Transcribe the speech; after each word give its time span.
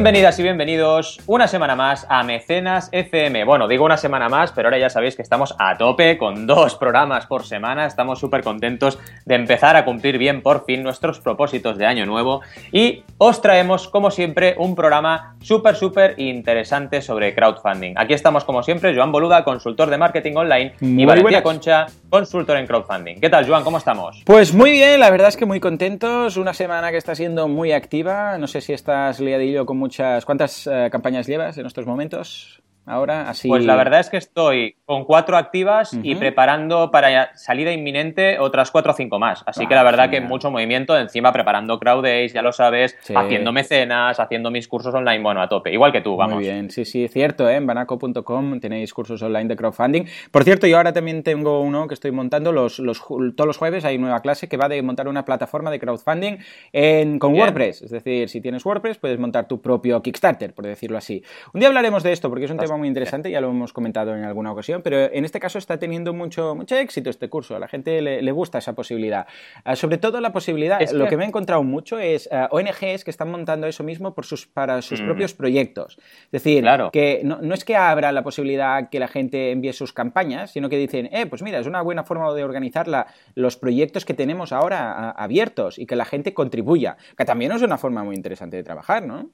Bienvenidas 0.00 0.38
y 0.38 0.42
bienvenidos 0.42 1.20
una 1.26 1.46
semana 1.46 1.76
más 1.76 2.06
a 2.08 2.22
Mecenas 2.22 2.88
FM. 2.90 3.44
Bueno, 3.44 3.68
digo 3.68 3.84
una 3.84 3.98
semana 3.98 4.30
más, 4.30 4.50
pero 4.50 4.68
ahora 4.68 4.78
ya 4.78 4.88
sabéis 4.88 5.14
que 5.14 5.20
estamos 5.20 5.54
a 5.58 5.76
tope 5.76 6.16
con 6.16 6.46
dos 6.46 6.74
programas 6.76 7.26
por 7.26 7.44
semana. 7.44 7.84
Estamos 7.84 8.18
súper 8.18 8.42
contentos 8.42 8.98
de 9.26 9.34
empezar 9.34 9.76
a 9.76 9.84
cumplir 9.84 10.16
bien 10.16 10.40
por 10.40 10.64
fin 10.64 10.82
nuestros 10.82 11.20
propósitos 11.20 11.76
de 11.76 11.84
año 11.84 12.06
nuevo. 12.06 12.40
Y 12.72 13.04
os 13.18 13.42
traemos, 13.42 13.88
como 13.88 14.10
siempre, 14.10 14.54
un 14.56 14.74
programa 14.74 15.36
súper, 15.42 15.76
súper 15.76 16.14
interesante 16.18 17.02
sobre 17.02 17.34
crowdfunding. 17.34 17.92
Aquí 17.98 18.14
estamos, 18.14 18.46
como 18.46 18.62
siempre, 18.62 18.96
Joan 18.96 19.12
Boluda, 19.12 19.44
consultor 19.44 19.90
de 19.90 19.98
marketing 19.98 20.34
online, 20.34 20.76
y 20.80 21.04
Valencia 21.04 21.42
Concha, 21.42 21.86
consultor 22.08 22.56
en 22.56 22.66
crowdfunding. 22.66 23.20
¿Qué 23.20 23.28
tal, 23.28 23.46
Joan? 23.46 23.64
¿Cómo 23.64 23.76
estamos? 23.76 24.22
Pues 24.24 24.54
muy 24.54 24.70
bien, 24.70 24.98
la 24.98 25.10
verdad 25.10 25.28
es 25.28 25.36
que 25.36 25.44
muy 25.44 25.60
contentos. 25.60 26.38
Una 26.38 26.54
semana 26.54 26.90
que 26.90 26.96
está 26.96 27.14
siendo 27.14 27.48
muy 27.48 27.72
activa. 27.72 28.38
No 28.38 28.46
sé 28.46 28.62
si 28.62 28.72
estás 28.72 29.20
liadillo 29.20 29.66
con 29.66 29.89
muchas... 29.90 30.24
¿Cuántas 30.24 30.68
eh, 30.68 30.88
campañas 30.92 31.26
llevas 31.26 31.58
en 31.58 31.66
estos 31.66 31.84
momentos? 31.84 32.62
Ahora, 32.86 33.28
así... 33.28 33.48
Pues 33.48 33.64
la 33.64 33.74
verdad 33.74 33.98
es 33.98 34.08
que 34.08 34.18
estoy 34.18 34.76
con 34.90 35.04
cuatro 35.04 35.36
activas 35.36 35.96
y 36.02 36.16
preparando 36.16 36.90
para 36.90 37.30
salida 37.36 37.72
inminente 37.72 38.40
otras 38.40 38.72
cuatro 38.72 38.90
o 38.90 38.94
cinco 38.96 39.20
más. 39.20 39.44
Así 39.46 39.68
que 39.68 39.76
la 39.76 39.84
verdad 39.84 40.10
que 40.10 40.20
mucho 40.20 40.50
movimiento, 40.50 40.98
encima 40.98 41.32
preparando 41.32 41.78
crowd 41.78 42.02
days, 42.02 42.32
ya 42.32 42.42
lo 42.42 42.50
sabes, 42.50 42.96
haciendo 43.14 43.52
mecenas, 43.52 44.18
haciendo 44.18 44.50
mis 44.50 44.66
cursos 44.66 44.92
online, 44.92 45.22
bueno, 45.22 45.42
a 45.42 45.48
tope. 45.48 45.72
Igual 45.72 45.92
que 45.92 46.00
tú, 46.00 46.16
vamos. 46.16 46.34
Muy 46.34 46.42
bien, 46.42 46.70
sí, 46.70 46.84
sí, 46.84 47.06
cierto, 47.06 47.48
¿eh? 47.48 47.54
en 47.54 47.68
banaco.com 47.68 48.58
tenéis 48.58 48.92
cursos 48.92 49.22
online 49.22 49.44
de 49.44 49.54
crowdfunding. 49.54 50.06
Por 50.32 50.42
cierto, 50.42 50.66
yo 50.66 50.76
ahora 50.76 50.92
también 50.92 51.22
tengo 51.22 51.60
uno 51.60 51.86
que 51.86 51.94
estoy 51.94 52.10
montando 52.10 52.50
los, 52.50 52.80
los, 52.80 52.98
todos 52.98 53.46
los 53.46 53.58
jueves, 53.58 53.84
hay 53.84 53.96
nueva 53.96 54.18
clase 54.22 54.48
que 54.48 54.56
va 54.56 54.68
de 54.68 54.82
montar 54.82 55.06
una 55.06 55.24
plataforma 55.24 55.70
de 55.70 55.78
crowdfunding 55.78 56.38
en, 56.72 57.20
con 57.20 57.32
WordPress. 57.32 57.82
Es 57.82 57.92
decir, 57.92 58.28
si 58.28 58.40
tienes 58.40 58.66
WordPress, 58.66 58.98
puedes 58.98 59.20
montar 59.20 59.46
tu 59.46 59.60
propio 59.60 60.02
Kickstarter, 60.02 60.52
por 60.52 60.64
decirlo 60.66 60.98
así. 60.98 61.22
Un 61.54 61.60
día 61.60 61.68
hablaremos 61.68 62.02
de 62.02 62.10
esto 62.10 62.28
porque 62.28 62.46
es 62.46 62.50
un 62.50 62.58
tema 62.58 62.76
muy 62.76 62.88
interesante, 62.88 63.30
ya 63.30 63.40
lo 63.40 63.50
hemos 63.50 63.72
comentado 63.72 64.16
en 64.16 64.24
alguna 64.24 64.50
ocasión 64.50 64.79
pero 64.82 65.12
en 65.12 65.24
este 65.24 65.40
caso 65.40 65.58
está 65.58 65.78
teniendo 65.78 66.12
mucho, 66.12 66.54
mucho 66.54 66.76
éxito 66.76 67.10
este 67.10 67.28
curso. 67.28 67.56
A 67.56 67.58
la 67.58 67.68
gente 67.68 68.00
le, 68.00 68.32
gusta 68.32 68.58
esa 68.58 68.74
posibilidad. 68.74 69.26
Ah, 69.64 69.76
sobre 69.76 69.98
todo 69.98 70.20
la 70.20 70.32
posibilidad, 70.32 70.80
lo 70.92 71.06
que 71.08 71.16
me 71.16 71.24
he 71.24 71.26
encontrado 71.26 71.62
mucho 71.62 71.98
es 71.98 72.26
uh, 72.26 72.34
ah, 72.34 72.48
ONGs 72.50 73.04
que 73.04 73.10
están 73.10 73.30
montando 73.30 73.66
eso 73.66 73.82
mismo 73.82 74.14
por 74.14 74.24
sus, 74.24 74.46
para 74.46 74.82
sus 74.82 75.00
mm. 75.00 75.04
propios 75.04 75.34
proyectos. 75.34 75.98
Es 76.26 76.42
decir, 76.42 76.64
que 76.92 77.22
no, 77.24 77.54
es 77.54 77.64
que 77.64 77.76
abra 77.76 78.12
la 78.12 78.22
posibilidad 78.22 78.88
que 78.88 79.00
la 79.00 79.08
gente 79.08 79.50
envíe 79.50 79.72
sus 79.72 79.92
campañas, 79.92 80.52
sino 80.52 80.68
que 80.68 80.76
dicen, 80.76 81.08
eh, 81.12 81.26
pues 81.26 81.42
mira, 81.42 81.58
es 81.58 81.66
una 81.66 81.82
buena 81.82 82.04
forma 82.04 82.32
de 82.32 82.44
organizar 82.44 82.86
los 83.34 83.56
proyectos 83.56 84.04
que 84.04 84.14
tenemos 84.14 84.52
ahora 84.52 84.92
ah, 84.92 85.10
abiertos 85.10 85.78
y 85.78 85.86
que 85.86 85.96
la 85.96 86.04
gente 86.04 86.34
contribuya, 86.34 86.96
que 87.16 87.24
también 87.24 87.52
es 87.52 87.62
una 87.62 87.78
forma 87.78 88.04
muy 88.04 88.16
interesante 88.16 88.56
de 88.56 88.62
trabajar, 88.62 89.06
¿no? 89.06 89.30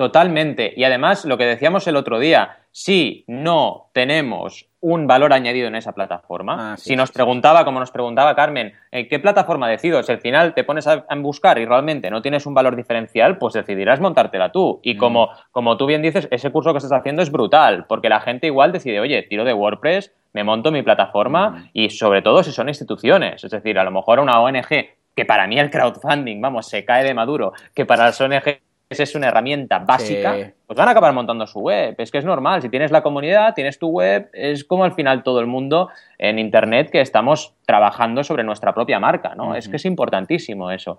Totalmente. 0.00 0.72
Y 0.74 0.84
además, 0.84 1.26
lo 1.26 1.36
que 1.36 1.44
decíamos 1.44 1.86
el 1.86 1.94
otro 1.94 2.18
día, 2.18 2.56
si 2.70 3.22
no 3.28 3.90
tenemos 3.92 4.70
un 4.80 5.06
valor 5.06 5.34
añadido 5.34 5.68
en 5.68 5.74
esa 5.74 5.92
plataforma, 5.92 6.72
ah, 6.72 6.76
si 6.78 6.96
nos 6.96 7.12
preguntaba, 7.12 7.66
como 7.66 7.80
nos 7.80 7.90
preguntaba 7.90 8.34
Carmen, 8.34 8.72
¿en 8.92 9.08
qué 9.08 9.18
plataforma 9.18 9.68
decido? 9.68 10.02
Si 10.02 10.10
al 10.10 10.22
final 10.22 10.54
te 10.54 10.64
pones 10.64 10.86
a, 10.86 11.04
buscar 11.16 11.58
y 11.58 11.66
realmente 11.66 12.10
no 12.10 12.22
tienes 12.22 12.46
un 12.46 12.54
valor 12.54 12.76
diferencial, 12.76 13.36
pues 13.36 13.52
decidirás 13.52 14.00
montártela 14.00 14.52
tú. 14.52 14.80
Y 14.82 14.94
mm. 14.94 14.96
como, 14.96 15.28
como 15.50 15.76
tú 15.76 15.84
bien 15.84 16.00
dices, 16.00 16.28
ese 16.30 16.50
curso 16.50 16.72
que 16.72 16.78
estás 16.78 16.98
haciendo 16.98 17.20
es 17.20 17.30
brutal, 17.30 17.84
porque 17.86 18.08
la 18.08 18.20
gente 18.20 18.46
igual 18.46 18.72
decide, 18.72 19.00
oye, 19.00 19.22
tiro 19.24 19.44
de 19.44 19.52
WordPress, 19.52 20.14
me 20.32 20.44
monto 20.44 20.72
mi 20.72 20.80
plataforma 20.80 21.50
mm. 21.50 21.70
y 21.74 21.90
sobre 21.90 22.22
todo 22.22 22.42
si 22.42 22.52
son 22.52 22.68
instituciones. 22.68 23.44
Es 23.44 23.50
decir, 23.50 23.78
a 23.78 23.84
lo 23.84 23.90
mejor 23.90 24.18
una 24.18 24.40
ONG, 24.40 24.66
que 25.14 25.26
para 25.26 25.46
mí 25.46 25.58
el 25.58 25.68
crowdfunding, 25.68 26.40
vamos, 26.40 26.70
se 26.70 26.86
cae 26.86 27.04
de 27.04 27.12
maduro, 27.12 27.52
que 27.74 27.84
para 27.84 28.06
las 28.06 28.18
ONG 28.18 28.60
es 28.98 29.14
una 29.14 29.28
herramienta 29.28 29.78
básica, 29.78 30.34
pues 30.66 30.76
van 30.76 30.88
a 30.88 30.90
acabar 30.90 31.12
montando 31.12 31.46
su 31.46 31.60
web. 31.60 31.94
Es 31.98 32.10
que 32.10 32.18
es 32.18 32.24
normal, 32.24 32.60
si 32.60 32.68
tienes 32.68 32.90
la 32.90 33.02
comunidad, 33.02 33.54
tienes 33.54 33.78
tu 33.78 33.88
web, 33.88 34.28
es 34.32 34.64
como 34.64 34.82
al 34.82 34.94
final 34.94 35.22
todo 35.22 35.38
el 35.38 35.46
mundo 35.46 35.90
en 36.18 36.40
Internet 36.40 36.90
que 36.90 37.00
estamos 37.00 37.54
trabajando 37.64 38.24
sobre 38.24 38.42
nuestra 38.42 38.74
propia 38.74 38.98
marca, 38.98 39.36
¿no? 39.36 39.54
Es 39.54 39.68
que 39.68 39.76
es 39.76 39.84
importantísimo 39.84 40.72
eso. 40.72 40.98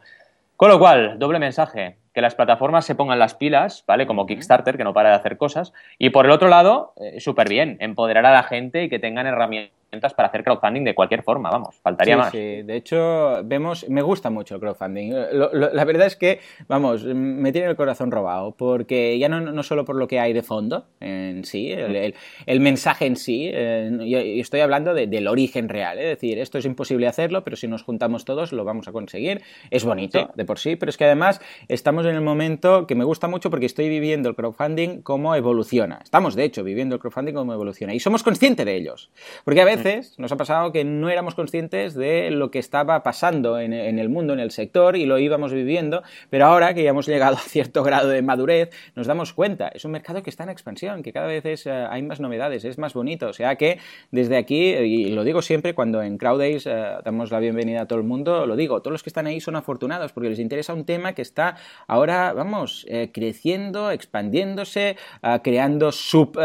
Con 0.56 0.70
lo 0.70 0.80
cual, 0.80 1.20
doble 1.20 1.40
mensaje, 1.40 1.98
que 2.14 2.22
las 2.22 2.36
plataformas 2.36 2.86
se 2.86 2.96
pongan 2.96 3.20
las 3.20 3.36
pilas, 3.36 3.84
¿vale? 3.88 4.08
Como 4.08 4.26
Kickstarter, 4.26 4.78
que 4.78 4.84
no 4.84 4.94
para 4.94 5.10
de 5.10 5.16
hacer 5.16 5.38
cosas. 5.38 5.74
Y 5.98 6.10
por 6.10 6.26
el 6.26 6.32
otro 6.32 6.50
lado, 6.50 6.94
eh, 6.98 7.20
súper 7.20 7.50
bien, 7.50 7.78
empoderar 7.80 8.26
a 8.26 8.32
la 8.32 8.44
gente 8.44 8.84
y 8.84 8.90
que 8.90 9.00
tengan 9.00 9.28
herramientas 9.28 9.82
para 10.16 10.30
hacer 10.30 10.44
crowdfunding 10.44 10.84
de 10.84 10.96
cualquier 10.96 11.22
forma, 11.22 11.50
vamos, 11.50 11.76
faltaría 11.82 12.18
más. 12.18 12.32
Sí, 12.32 12.62
de 12.62 12.76
hecho, 12.76 13.42
vemos, 13.44 13.88
me 13.90 14.02
gusta 14.02 14.30
mucho 14.30 14.56
el 14.56 14.62
crowdfunding. 14.62 15.12
la 15.12 15.86
verdad 15.86 16.08
es 16.08 16.16
que, 16.16 16.40
vamos, 16.68 17.04
me 17.04 17.52
tiene 17.52 17.68
el 17.68 17.76
corazón 17.76 18.10
robado, 18.12 18.56
porque 18.56 19.20
ya 19.20 19.28
no, 19.28 19.42
no 19.42 19.64
solo 19.64 19.84
por 19.84 19.98
lo 19.98 20.08
que 20.08 20.20
hay 20.20 20.34
de 20.34 20.44
fondo 20.44 20.86
en 21.00 21.44
sí, 21.44 21.72
el, 21.72 22.16
el, 22.46 22.60
mensaje 22.62 23.06
en 23.06 23.18
sí, 23.18 23.50
eh, 23.52 24.40
estoy 24.40 24.62
hablando 24.62 24.94
del 24.94 25.28
origen 25.28 25.68
real, 25.68 26.00
es 26.00 26.08
decir, 26.08 26.40
esto 26.40 26.58
es 26.58 26.66
imposible 26.66 27.08
hacerlo, 27.08 27.44
pero 27.44 27.58
si 27.58 27.68
nos 27.68 27.84
juntamos 27.84 28.24
todos 28.24 28.54
lo 28.54 28.64
vamos 28.64 28.88
a 28.88 28.92
conseguir. 28.92 29.42
Es 29.72 29.84
bonito 29.84 30.30
de 30.36 30.46
por 30.46 30.60
sí, 30.60 30.76
pero 30.76 30.90
es 30.90 30.98
que 30.98 31.06
además 31.06 31.42
estamos 31.68 32.01
en 32.06 32.16
el 32.16 32.22
momento 32.22 32.88
que 32.88 32.96
me 32.96 33.04
gusta 33.04 33.28
mucho 33.28 33.50
porque 33.50 33.66
estoy 33.66 33.90
viviendo 33.90 34.30
el 34.30 34.36
crowdfunding 34.36 35.02
como 35.02 35.36
evoluciona. 35.36 36.00
Estamos, 36.04 36.36
de 36.36 36.44
hecho, 36.44 36.64
viviendo 36.64 36.96
el 36.96 37.02
crowdfunding 37.02 37.34
como 37.34 37.54
evoluciona 37.54 37.94
y 37.94 38.00
somos 38.00 38.24
conscientes 38.24 38.66
de 38.66 38.76
ellos, 38.76 39.12
porque 39.44 39.62
a 39.62 39.66
veces 39.66 40.18
nos 40.18 40.32
ha 40.32 40.38
pasado 40.38 40.72
que 40.72 40.84
no 40.84 41.10
éramos 41.10 41.36
conscientes 41.36 41.94
de 41.94 42.32
lo 42.32 42.52
que 42.52 42.60
estaba 42.60 43.04
pasando 43.04 43.60
en, 43.60 43.74
el 43.74 44.10
mundo, 44.10 44.34
en 44.34 44.40
el 44.40 44.52
sector, 44.52 44.96
y 44.96 45.06
lo 45.06 45.20
íbamos 45.20 45.54
viviendo, 45.54 46.04
pero 46.30 46.46
ahora 46.46 46.74
que 46.74 46.84
ya 46.84 46.92
hemos 46.92 47.08
llegado 47.08 47.36
a 47.36 47.40
cierto 47.40 47.84
grado 47.84 48.10
de 48.10 48.22
madurez, 48.22 48.70
nos 48.96 49.08
damos 49.08 49.34
cuenta, 49.34 49.70
es 49.70 49.86
un 49.86 49.92
mercado 49.92 50.24
que 50.24 50.30
está 50.30 50.44
en 50.44 50.50
expansión, 50.50 51.04
que 51.04 51.14
cada 51.14 51.28
vez 51.28 51.46
eh, 51.46 51.72
hay 51.72 52.02
más 52.04 52.20
novedades, 52.20 52.66
es 52.66 52.78
más 52.78 52.94
bonito, 52.94 53.28
o 53.28 53.34
sea 53.34 53.56
que 53.56 53.80
desde 54.12 54.38
aquí, 54.38 54.72
y 54.72 55.12
lo 55.12 55.24
digo 55.24 55.42
siempre 55.42 55.74
cuando 55.74 56.02
en 56.02 56.18
CrowdDays 56.18 56.66
eh, 56.68 56.86
damos 57.04 57.32
la 57.32 57.40
bienvenida 57.40 57.82
a 57.82 57.86
todo 57.88 58.00
el 58.00 58.06
mundo, 58.06 58.46
lo 58.46 58.56
digo, 58.56 58.82
todos 58.82 58.92
los 58.92 59.04
que 59.04 59.10
están 59.10 59.28
ahí 59.28 59.40
son 59.40 59.56
afortunados 59.56 60.12
porque 60.14 60.30
les 60.30 60.40
interesa 60.40 60.74
un 60.74 60.86
tema 60.86 61.14
que 61.14 61.22
está 61.22 61.56
ahora, 61.92 62.34
vamos, 62.34 62.86
eh, 62.88 63.12
creciendo, 63.14 63.92
expandiéndose, 63.92 64.96
creando 65.44 65.92
sub, 65.92 66.40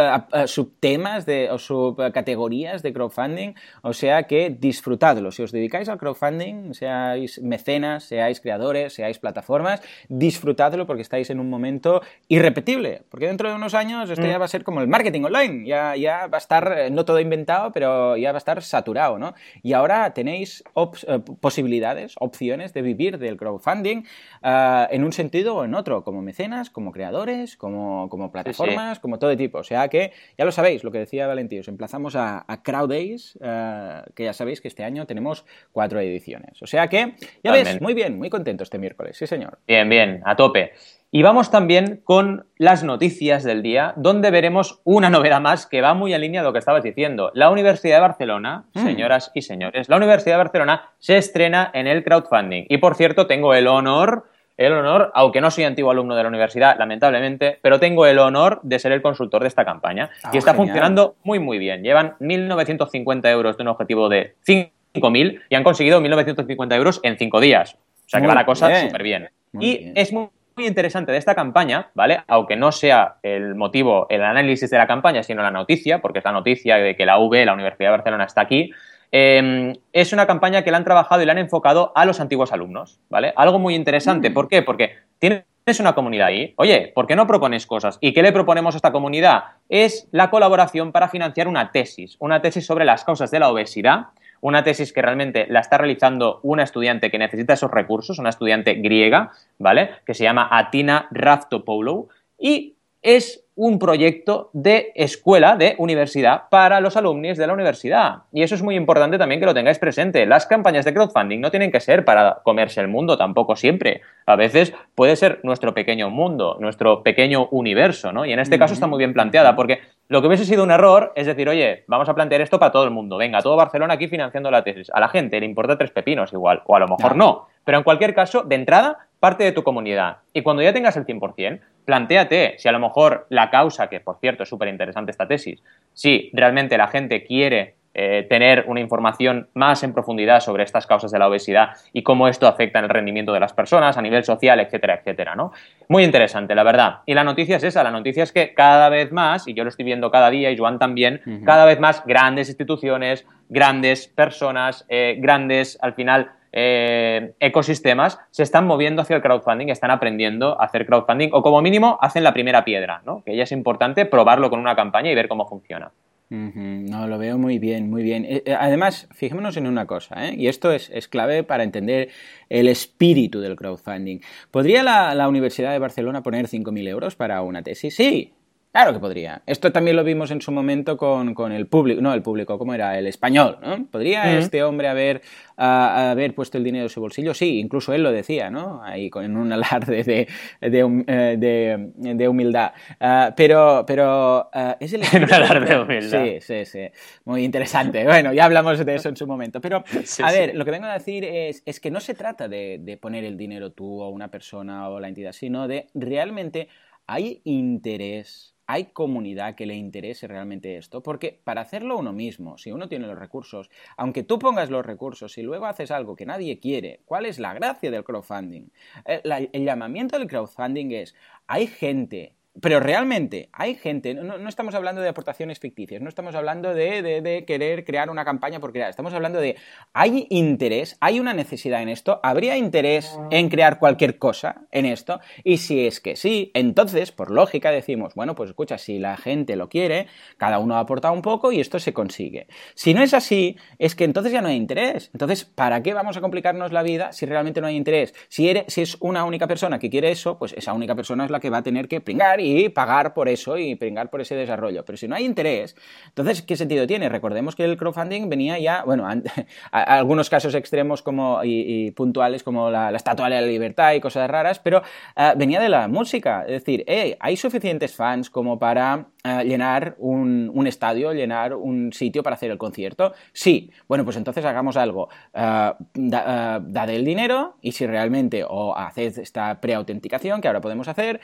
subtemas 0.47 1.25
de, 1.25 1.51
o 1.51 1.59
subcategorías 1.59 2.83
de 2.83 2.93
crowdfunding 2.93 3.55
o 3.83 3.93
sea 3.93 4.25
que 4.25 4.51
disfrutadlo. 4.51 5.31
Si 5.31 5.43
os 5.43 5.53
dedicáis 5.53 5.89
al 5.89 5.99
crowdfunding, 5.99 6.75
seáis 6.75 7.41
mecenas, 7.43 8.05
seáis 8.05 8.41
creadores, 8.41 8.95
seáis 8.95 9.19
plataformas, 9.19 9.83
disfrutadlo 10.09 10.87
porque 10.87 11.03
estáis 11.03 11.31
en 11.31 11.41
un 11.41 11.51
momento 11.51 12.03
irrepetible, 12.29 13.03
porque 13.11 13.27
dentro 13.27 13.49
de 13.49 13.55
unos 13.55 13.75
años 13.75 14.11
esto 14.11 14.27
ya 14.27 14.39
mm. 14.39 14.41
va 14.41 14.45
a 14.45 14.49
ser 14.49 14.65
como 14.65 14.81
el 14.81 14.89
marketing 14.89 15.23
online, 15.23 15.67
ya, 15.67 15.97
ya 15.97 16.27
va 16.27 16.39
a 16.39 16.43
estar, 16.43 16.75
eh, 16.77 16.91
no 16.91 17.05
todo 17.05 17.21
inventado, 17.21 17.73
pero 17.73 18.17
ya 18.17 18.33
va 18.33 18.39
a 18.39 18.45
estar 18.45 18.63
saturado, 18.63 19.19
¿no? 19.19 19.35
Y 19.63 19.73
ahora 19.73 20.13
tenéis 20.15 20.65
eh, 21.07 21.21
posibilidades, 21.41 22.15
opciones 22.19 22.73
de 22.73 22.83
vivir 22.83 23.19
del 23.19 23.37
crowdfunding 23.37 24.05
en 24.43 25.05
un 25.05 25.13
sentido 25.13 25.36
o 25.45 25.65
en 25.65 25.75
otro, 25.75 26.05
como 26.05 26.23
mecenas, 26.23 26.71
como 26.71 26.93
creadores, 26.93 27.57
como, 27.57 28.09
como 28.09 28.31
plataformas, 28.33 29.01
como 29.01 29.19
todo 29.19 29.37
tipo. 29.37 29.59
O 29.59 29.65
sea 29.65 29.89
que, 29.89 30.13
ya 30.39 30.45
lo 30.45 30.53
sabéis, 30.53 30.85
lo 30.85 30.93
que 30.93 30.99
decía 30.99 31.27
Valentín, 31.27 31.61
os 31.61 31.69
emplazamos 31.69 32.17
a, 32.17 32.45
a 32.47 32.63
CrowdAce 32.63 33.39
eh, 33.41 34.03
que 34.15 34.25
ya 34.25 34.33
sabéis 34.33 34.61
que 34.61 34.69
este 34.69 34.85
año 34.85 35.07
tenemos 35.07 35.45
cuatro 35.73 36.01
ediciones. 36.01 36.63
O 36.63 36.67
sea 36.67 36.89
que, 36.89 37.15
ya 37.43 37.53
ves, 37.53 37.81
muy 37.81 37.95
bien, 37.95 38.19
muy 38.19 38.31
contento 38.31 38.63
este 38.63 38.79
miércoles, 38.79 39.17
sí 39.17 39.27
señor. 39.27 39.59
Bien, 39.67 39.89
bien, 39.89 40.23
a 40.25 40.37
tope. 40.37 40.73
Y 41.11 41.23
vamos 41.23 41.51
también 41.51 42.01
con 42.05 42.47
las 42.59 42.83
noticias 42.83 43.45
del 43.45 43.63
día, 43.63 43.95
donde 43.97 44.31
veremos 44.31 44.81
una 44.85 45.09
novedad 45.09 45.41
más 45.41 45.67
que 45.67 45.81
va 45.81 45.95
muy 45.95 46.13
en 46.13 46.21
línea 46.21 46.43
de 46.43 46.47
lo 46.47 46.53
que 46.53 46.59
estabas 46.59 46.83
diciendo. 46.83 47.31
La 47.33 47.49
Universidad 47.49 47.97
de 47.97 48.01
Barcelona, 48.01 48.67
mm. 48.75 48.83
señoras 48.83 49.31
y 49.33 49.43
señores, 49.43 49.89
la 49.89 49.97
Universidad 49.97 50.35
de 50.35 50.45
Barcelona 50.45 50.91
se 50.99 51.17
estrena 51.17 51.71
en 51.73 51.87
el 51.87 52.03
crowdfunding. 52.03 52.67
Y 52.69 52.79
por 52.79 52.97
cierto, 52.97 53.27
tengo 53.27 53.55
el 53.55 53.69
honor 53.69 54.29
el 54.57 54.73
honor, 54.73 55.11
aunque 55.15 55.41
no 55.41 55.51
soy 55.51 55.65
antiguo 55.65 55.91
alumno 55.91 56.17
de 56.17 56.23
la 56.23 56.29
universidad, 56.29 56.79
lamentablemente, 56.79 57.59
pero 57.61 57.79
tengo 57.79 58.07
el 58.07 58.19
honor 58.19 58.61
de 58.63 58.79
ser 58.79 58.93
el 58.93 59.03
consultor 59.03 59.43
de 59.43 59.49
esta 59.49 59.65
campaña. 59.65 60.11
Ah, 60.23 60.31
y 60.33 60.39
está 60.39 60.55
funcionando 60.55 61.17
muy, 61.25 61.39
muy 61.39 61.59
bien. 61.59 61.83
Llevan 61.83 62.15
1.950 62.21 63.29
euros 63.31 63.57
de 63.57 63.63
un 63.63 63.69
objetivo 63.69 64.09
de 64.09 64.35
5.000 64.47 65.41
y 65.49 65.55
han 65.55 65.63
conseguido 65.63 66.01
1.950 66.01 66.75
euros 66.75 67.01
en 67.03 67.19
5 67.19 67.41
días. 67.41 67.75
O 67.75 68.09
sea 68.09 68.21
que 68.21 68.27
va 68.27 68.35
la 68.35 68.47
cosa 68.47 68.75
súper 68.83 69.03
bien. 69.03 69.31
y 69.59 69.93
es 69.95 70.13
muy, 70.13 70.29
muy 70.57 70.67
interesante 70.67 71.13
de 71.13 71.19
esta 71.19 71.35
campaña, 71.35 71.91
¿vale? 71.95 72.23
Aunque 72.29 72.57
no 72.57 72.73
sea 72.73 73.17
el 73.23 73.57
motivo, 73.57 74.07
el 74.09 74.23
análisis 74.23 74.71
de 74.71 74.79
la 74.79 74.87
campaña, 74.87 75.23
sino 75.23 75.43
la 75.43 75.51
noticia, 75.51 76.01
porque 76.01 76.21
es 76.21 76.25
la 76.25 76.33
noticia 76.33 76.77
de 76.77 76.97
que 76.97 77.05
la 77.05 77.19
UB, 77.19 77.45
la 77.45 77.53
Universidad 77.53 77.89
de 77.89 77.97
Barcelona, 77.97 78.25
está 78.25 78.41
aquí. 78.41 78.71
Em, 79.13 79.75
es 79.93 80.13
una 80.13 80.27
campaña 80.27 80.63
que 80.63 80.71
la 80.71 80.77
han 80.77 80.85
trabajado 80.85 81.23
y 81.23 81.27
la 81.27 81.33
han 81.33 81.39
enfocado 81.39 81.93
a 81.95 82.05
los 82.05 82.21
antiguos 82.21 82.53
alumnos, 82.53 83.01
¿vale? 83.09 83.33
Algo 83.37 83.59
muy 83.59 83.75
interesante. 83.75 84.31
¿Por 84.31 84.49
qué? 84.49 84.63
Porque 84.63 84.97
tienes 85.19 85.45
una 85.79 85.95
comunidad 85.95 86.29
ahí. 86.29 86.55
Oye, 86.57 86.93
¿por 86.95 87.07
qué 87.07 87.17
no 87.17 87.27
propones 87.27 87.67
cosas? 87.67 87.99
¿Y 88.01 88.13
qué 88.13 88.23
le 88.23 88.33
proponemos 88.33 88.75
a 88.75 88.79
esta 88.79 88.93
comunidad? 88.93 89.45
Es 89.69 90.09
la 90.11 90.31
colaboración 90.31 90.93
para 90.93 91.09
financiar 91.09 91.49
una 91.49 91.71
tesis, 91.73 92.17
una 92.19 92.41
tesis 92.43 92.67
sobre 92.67 92.85
las 92.85 93.05
causas 93.05 93.31
de 93.31 93.41
la 93.41 93.51
obesidad 93.51 94.07
una 94.41 94.63
tesis 94.63 94.93
que 94.93 95.03
realmente 95.03 95.47
la 95.49 95.61
está 95.61 95.79
realizando 95.79 96.41
una 96.43 96.63
estudiante 96.63 97.11
que 97.11 97.19
necesita 97.19 97.55
esos 97.55 97.71
recursos, 97.71 98.19
una 98.19 98.29
estudiante 98.29 98.75
griega, 98.75 99.33
¿vale? 99.59 99.91
Que 100.05 100.15
se 100.15 100.23
llama 100.25 100.49
Atina 100.51 101.09
Raftopoulou 101.11 102.09
y 102.39 102.76
es 103.07 103.47
un 103.55 103.79
proyecto 103.79 104.51
de 104.53 104.93
escuela, 104.97 105.57
de 105.57 105.77
universidad, 105.79 106.43
para 106.51 106.81
los 106.81 106.97
alumnos 106.97 107.39
de 107.39 107.47
la 107.47 107.55
universidad. 107.55 108.25
Y 108.33 108.43
eso 108.43 108.57
es 108.57 108.63
muy 108.63 108.75
importante 108.75 109.17
también 109.17 109.41
que 109.41 109.47
lo 109.47 109.55
tengáis 109.55 109.79
presente. 109.79 110.27
Las 110.27 110.45
campañas 110.45 110.85
de 110.85 110.93
crowdfunding 110.93 111.41
no 111.41 111.51
tienen 111.51 111.71
que 111.71 111.81
ser 111.81 112.05
para 112.05 112.41
comerse 112.43 112.81
el 112.81 112.89
mundo 112.89 113.17
tampoco 113.17 113.55
siempre. 113.55 114.03
A 114.27 114.35
veces 114.35 114.75
puede 114.97 115.15
ser 115.15 115.39
nuestro 115.45 115.73
pequeño 115.73 116.11
mundo, 116.11 116.59
nuestro 116.61 117.05
pequeño 117.05 117.47
universo, 117.53 118.13
¿no? 118.13 118.27
Y 118.27 118.33
en 118.33 118.41
este 118.41 118.59
caso 118.59 118.75
está 118.75 118.89
muy 118.89 118.99
bien 118.99 119.15
planteada, 119.15 119.55
porque 119.55 119.79
lo 120.09 120.21
que 120.21 120.27
hubiese 120.27 120.45
sido 120.45 120.65
un 120.65 120.73
error 120.73 121.13
es 121.15 121.27
decir, 121.27 121.49
oye, 121.49 121.85
vamos 121.87 122.09
a 122.09 122.15
plantear 122.15 122.41
esto 122.41 122.59
para 122.59 122.73
todo 122.73 122.85
el 122.85 122.91
mundo. 122.91 123.17
Venga, 123.17 123.41
todo 123.41 123.57
Barcelona 123.57 123.95
aquí 123.95 124.09
financiando 124.09 124.51
la 124.51 124.65
tesis. 124.65 124.91
A 124.93 124.99
la 124.99 125.09
gente 125.09 125.39
le 125.39 125.47
importa 125.47 125.79
tres 125.79 125.93
pepinos 125.93 126.33
igual, 126.33 126.63
o 126.67 126.75
a 126.75 126.81
lo 126.81 126.89
mejor 126.89 127.17
no. 127.17 127.47
Pero 127.65 127.79
en 127.79 127.85
cualquier 127.85 128.15
caso, 128.15 128.43
de 128.43 128.55
entrada, 128.55 129.06
parte 129.21 129.45
de 129.45 129.53
tu 129.53 129.63
comunidad. 129.63 130.19
Y 130.33 130.43
cuando 130.43 130.63
ya 130.63 130.73
tengas 130.73 130.97
el 130.97 131.07
100%, 131.07 131.61
plantéate 131.85 132.55
si 132.59 132.69
a 132.69 132.73
lo 132.73 132.81
mejor 132.81 133.27
la 133.31 133.51
causa, 133.51 133.89
que 133.89 134.01
por 134.01 134.19
cierto 134.19 134.43
es 134.43 134.49
súper 134.49 134.69
interesante 134.69 135.11
esta 135.11 135.29
tesis, 135.29 135.63
si 135.95 136.31
realmente 136.33 136.77
la 136.77 136.89
gente 136.89 137.25
quiere 137.25 137.77
eh, 137.99 138.27
tener 138.29 138.67
una 138.69 138.81
información 138.81 139.49
más 139.55 139.83
en 139.83 139.95
profundidad 139.95 140.41
sobre 140.41 140.65
estas 140.65 140.87
causas 140.87 141.11
de 141.11 141.19
la 141.19 141.29
obesidad 141.29 141.71
y 141.95 142.03
cómo 142.03 142.29
esto 142.29 142.47
afecta 142.47 142.79
en 142.79 142.85
el 142.85 142.91
rendimiento 142.91 143.33
de 143.33 143.41
las 143.41 143.55
personas 143.55 143.97
a 143.97 144.03
nivel 144.03 144.23
social, 144.23 144.61
etcétera, 144.61 144.97
etcétera, 144.97 145.35
¿no? 145.35 145.53
Muy 145.89 146.05
interesante, 146.05 146.55
la 146.55 146.63
verdad. 146.63 146.99
Y 147.07 147.15
la 147.15 147.25
noticia 147.25 147.57
es 147.57 147.65
esa, 147.65 147.83
la 147.83 147.91
noticia 147.91 148.23
es 148.23 148.33
que 148.33 148.53
cada 148.53 148.91
vez 148.91 149.13
más, 149.13 149.49
y 149.49 149.55
yo 149.55 149.65
lo 149.65 149.71
estoy 149.71 149.87
viendo 149.87 150.11
cada 150.11 150.29
día, 150.29 150.51
y 150.51 150.59
Joan 150.59 150.79
también, 150.79 151.23
cada 151.47 151.65
vez 151.65 151.81
más 151.81 152.05
grandes 152.05 152.49
instituciones, 152.49 153.25
grandes 153.49 154.09
personas, 154.09 154.85
eh, 154.91 155.17
grandes, 155.19 155.79
al 155.81 155.95
final, 155.95 156.33
eh, 156.53 157.35
ecosistemas 157.41 158.19
se 158.31 158.43
están 158.43 158.67
moviendo 158.67 159.03
hacia 159.03 159.17
el 159.17 159.23
crowdfunding, 159.23 159.69
están 159.69 159.91
aprendiendo 159.91 160.61
a 160.61 160.65
hacer 160.65 160.87
crowdfunding 160.87 161.31
o 161.33 161.43
como 161.43 161.63
mínimo 161.63 161.99
hacen 162.01 162.25
la 162.25 162.33
primera 162.33 162.65
piedra, 162.65 163.03
¿no? 163.05 163.23
que 163.25 163.37
ya 163.37 163.45
es 163.45 163.53
importante 163.53 164.07
probarlo 164.07 164.51
con 164.51 164.61
una 164.61 164.77
campaña 164.77 165.11
y 165.11 165.15
ver 165.15 165.29
cómo 165.29 165.47
funciona. 165.47 165.93
No, 166.29 167.07
lo 167.07 167.19
veo 167.19 167.39
muy 167.39 167.61
bien, 167.61 167.89
muy 167.89 168.03
bien. 168.03 168.25
Eh, 168.25 168.43
eh, 168.45 168.57
además, 168.59 169.09
fijémonos 169.13 169.57
en 169.57 169.69
una 169.69 169.87
cosa, 169.87 170.33
y 170.33 170.49
esto 170.49 170.73
es, 170.73 170.91
clave 171.09 171.45
para 171.45 171.63
entender 171.63 172.09
el 172.49 172.67
espíritu 172.67 173.41
del 173.41 173.55
crowdfunding. 173.55 174.19
¿Podría 174.51 174.83
la, 174.83 175.15
la 175.15 175.29
Universidad 175.29 175.71
de 175.71 175.79
Barcelona 175.79 176.25
poner 176.25 176.47
5.000 176.47 176.89
euros 176.89 177.15
para 177.15 177.43
una 177.43 177.63
tesis? 177.63 177.95
Sí, 177.95 178.33
Claro 178.77 178.93
que 178.93 179.01
podría. 179.01 179.41
Esto 179.47 179.73
también 179.73 179.97
lo 179.97 180.05
vimos 180.05 180.31
en 180.31 180.43
su 180.43 180.53
momento 180.53 180.99
con, 180.99 181.51
el 181.51 181.67
público, 181.67 182.03
no 182.03 182.13
el 182.13 182.21
público, 182.21 182.59
¿cómo 182.59 182.75
era? 182.75 182.99
El 182.99 183.07
español, 183.07 183.57
¿no? 183.63 183.87
¿Podría 183.87 184.37
este 184.37 184.63
hombre 184.63 184.89
haber, 184.89 185.23
haber 185.57 186.35
puesto 186.35 186.59
el 186.59 186.65
dinero 186.65 186.85
en 186.85 186.91
su 186.91 187.01
bolsillo? 187.01 187.33
Sí, 187.33 187.59
incluso 187.59 187.95
él 187.95 188.03
lo 188.03 188.13
decía, 188.13 188.51
¿no? 188.51 188.83
Ahí 188.85 189.09
con 189.09 189.35
un 189.35 189.51
alarde 189.51 190.05
de, 190.05 190.29
de, 190.61 191.91
eh, 192.05 192.29
humildad. 192.29 192.73
Ah, 193.01 193.33
pero 193.35 193.85
pero 193.87 194.51
ah, 194.53 194.77
es 194.79 194.93
el... 194.93 195.01
un 195.25 195.33
alarde 195.33 195.75
de 195.75 195.81
humildad. 195.81 196.25
Sí, 196.27 196.41
sí, 196.43 196.67
sí. 196.67 196.81
Muy 197.25 197.45
interesante. 197.45 198.05
Bueno, 198.05 198.35
ya 198.35 198.45
hablamos 198.45 198.85
de 198.85 198.95
eso 198.95 199.09
en 199.09 199.17
su 199.17 199.27
momento. 199.27 199.59
Pero, 199.59 199.85
a 200.23 200.33
ver, 200.33 200.55
lo 200.55 200.67
que 200.67 200.71
vengo 200.71 200.85
a 200.85 200.93
decir 200.93 201.25
es, 201.25 201.63
es 201.65 201.81
que 201.81 201.91
no 201.91 202.01
se 202.01 202.13
trata 202.13 202.47
de 202.47 202.99
poner 203.01 203.25
el 203.25 203.39
dinero 203.39 203.73
tú 203.73 204.03
o 204.03 204.11
una 204.11 204.31
persona 204.31 204.91
o 204.91 205.01
la 205.01 205.09
entidad, 205.09 205.33
sino 205.33 205.67
de 205.67 205.87
realmente 205.95 206.69
hay 207.07 207.41
interés 207.45 208.56
hay 208.67 208.87
comunidad 208.87 209.55
que 209.55 209.67
le 209.67 209.75
interese 209.75 210.27
realmente 210.27 210.77
esto, 210.77 211.03
porque 211.03 211.41
para 211.45 211.61
hacerlo 211.61 211.99
uno 211.99 212.13
mismo, 212.13 212.59
si 212.59 212.73
uno 212.73 212.89
tiene 212.89 213.07
los 213.07 213.19
recursos, 213.19 213.71
aunque 213.97 214.23
tú 214.23 214.39
pongas 214.39 214.71
los 214.71 214.85
recursos 214.85 215.37
y 215.39 215.43
luego 215.43 215.67
haces 215.67 215.91
algo 215.91 216.17
que 216.17 216.27
nadie 216.27 216.59
quiere, 216.59 217.01
¿cuál 217.05 217.27
es 217.27 217.39
la 217.39 217.55
gracia 217.55 217.91
del 217.91 218.05
crowdfunding? 218.05 218.69
El, 219.05 219.33
eh, 219.33 219.51
el 219.53 219.65
llamamiento 219.65 220.19
del 220.19 220.29
crowdfunding 220.29 220.93
es, 220.93 221.15
hay 221.47 221.67
gente 221.67 222.36
pero 222.61 222.81
realmente 222.81 223.49
hay 223.53 223.75
gente, 223.75 224.15
no, 224.15 224.49
estamos 224.49 224.75
hablando 224.75 225.01
de 225.01 225.09
aportaciones 225.09 225.59
ficticias, 225.59 226.01
no 226.01 226.09
estamos 226.09 226.35
hablando 226.35 226.75
de, 226.75 227.45
querer 227.47 227.85
crear 227.85 228.11
una 228.11 228.25
campaña 228.25 228.61
por 228.61 228.73
crear, 228.73 228.91
estamos 228.91 229.13
hablando 229.13 229.41
de 229.41 229.57
hay 229.93 230.27
interés, 230.31 230.97
hay 231.01 231.21
una 231.21 231.35
necesidad 231.35 231.83
en 231.83 231.89
esto, 231.89 232.21
habría 232.23 232.57
interés 232.57 233.19
en 233.31 233.49
crear 233.49 233.79
cualquier 233.79 234.19
cosa 234.19 234.63
en 234.71 234.87
esto, 234.87 235.21
y 235.45 235.59
si 235.59 235.87
es 235.87 236.01
que 236.01 236.17
sí, 236.17 236.51
entonces, 236.55 237.13
por 237.13 237.31
lógica, 237.31 237.71
decimos, 237.71 238.15
bueno, 238.15 238.35
pues 238.35 238.51
escucha, 238.51 238.79
si 238.79 238.99
la 238.99 239.17
gente 239.17 239.57
lo 239.57 239.69
quiere, 239.69 240.07
cada 240.37 240.59
uno 240.59 240.77
aporta 240.77 241.11
un 241.11 241.23
poco 241.23 241.53
y 241.53 241.61
esto 241.61 241.79
se 241.79 241.93
consigue. 241.93 242.47
Si 242.75 242.95
no 242.95 243.03
es 243.03 243.15
así, 243.15 243.57
es 243.79 243.95
que 243.95 244.05
entonces 244.05 244.33
ya 244.33 244.41
no 244.41 244.49
hay 244.49 244.57
interés. 244.57 245.11
Entonces, 245.13 245.45
¿para 245.45 245.83
qué 245.83 245.95
vamos 245.95 246.17
a 246.17 246.21
complicarnos 246.21 246.73
la 246.73 246.83
vida 246.83 247.13
si 247.13 247.27
realmente 247.27 247.61
no 247.61 247.67
hay 247.67 247.77
interés? 247.77 248.15
Si, 248.29 248.49
eres, 248.49 248.65
si 248.69 248.83
es 248.83 248.97
una 249.01 249.25
única 249.25 249.47
persona 249.47 249.79
que 249.79 249.91
quiere 249.91 250.11
eso, 250.11 250.39
pues 250.39 250.53
esa 250.53 250.73
única 250.73 250.95
persona 250.95 251.25
es 251.25 251.31
la 251.31 251.41
que 251.41 251.51
va 251.51 251.59
a 251.59 251.63
tener 251.63 251.89
que 251.89 252.01
pringar 252.01 252.41
y 252.41 252.46
pagar 252.75 253.15
por 253.15 253.29
eso 253.29 253.59
y 253.59 253.75
pringar 253.75 254.11
por 254.11 254.21
ese 254.21 254.35
desarrollo. 254.35 254.85
Pero 254.85 254.97
si 254.97 255.09
no 255.09 255.15
hay 255.15 255.25
interés, 255.25 255.77
entonces, 256.07 256.43
¿qué 256.43 256.57
sentido 256.57 256.87
tiene? 256.87 257.09
Recordemos 257.09 257.55
que 257.57 257.65
el 257.65 257.77
crowdfunding 257.77 258.29
venía 258.29 258.59
ya, 258.59 258.83
bueno, 258.85 259.07
algunos 259.71 260.31
casos 260.31 260.55
extremos 260.55 261.03
como, 261.03 261.41
y, 261.45 261.91
puntuales 261.93 262.43
como 262.43 262.71
la, 262.71 262.91
Estatua 262.91 263.29
de 263.29 263.41
la 263.41 263.47
Libertad 263.47 263.93
y 263.93 264.01
cosas 264.01 264.29
raras, 264.29 264.59
pero 264.59 264.83
ah, 265.17 265.35
venía 265.37 265.61
de 265.61 265.69
la 265.69 265.87
música. 265.89 266.43
Es 266.43 266.65
decir, 266.65 266.85
hay 267.21 267.37
suficientes 267.37 267.95
fans 267.95 268.31
como 268.31 268.59
para 268.59 269.07
llenar 269.45 269.97
un, 269.99 270.67
estadio, 270.67 271.13
llenar 271.13 271.55
un 271.55 271.93
sitio 271.93 272.23
para 272.23 272.35
hacer 272.35 272.51
el 272.51 272.59
concierto. 272.59 273.13
Sí, 273.33 273.71
bueno, 273.89 274.05
pues 274.05 274.17
entonces 274.17 274.45
hagamos 274.45 274.77
algo. 274.77 275.09
Uh, 275.33 275.73
dad 275.95 276.91
el 276.91 277.05
dinero 277.05 277.57
y 277.61 277.73
si 277.73 277.87
realmente, 277.87 278.45
o 278.47 278.77
haced 278.77 279.19
esta 279.19 279.61
preautenticación 279.61 280.41
que 280.41 280.49
ahora 280.49 280.61
podemos 280.61 280.89
hacer, 280.89 281.21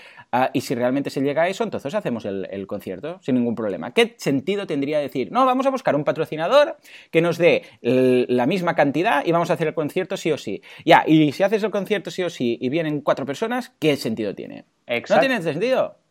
y 0.52 0.60
si 0.60 0.75
realmente 0.75 1.10
se 1.10 1.20
llega 1.20 1.43
a 1.43 1.49
eso, 1.49 1.64
entonces 1.64 1.94
hacemos 1.94 2.25
el, 2.25 2.66
concierto 2.66 3.19
sin 3.22 3.34
ningún 3.34 3.54
problema. 3.54 3.93
¿Qué 3.93 4.14
sentido 4.19 4.66
tendría 4.66 4.99
decir, 4.99 5.32
no, 5.32 5.44
vamos 5.44 5.66
a 5.66 5.71
buscar 5.71 5.97
un 5.97 6.04
patrocinador 6.04 6.76
que 7.11 7.21
nos 7.21 7.38
dé 7.38 7.62
la 7.82 8.47
misma 8.47 8.75
cantidad 8.75 9.25
y 9.25 9.32
vamos 9.32 9.50
a 9.50 9.54
hacer 9.54 9.68
el 9.68 9.75
concierto 9.75 10.16
sí 10.16 10.30
o 10.32 10.38
sí? 10.38 10.62
Ya, 10.85 11.04
y 11.06 11.32
si 11.32 11.42
haces 11.42 11.62
el 11.62 11.71
concierto 11.71 12.11
sí 12.11 12.23
o 12.23 12.30
sí 12.30 12.59
y 12.61 12.68
vienen 12.68 13.00
cuatro 13.00 13.26
personas, 13.26 13.73
¿qué 13.78 13.97
sentido 13.97 14.35
tiene? 14.35 14.64
No 15.09 15.21
tiene 15.21 15.42
sentido. 15.42 16.01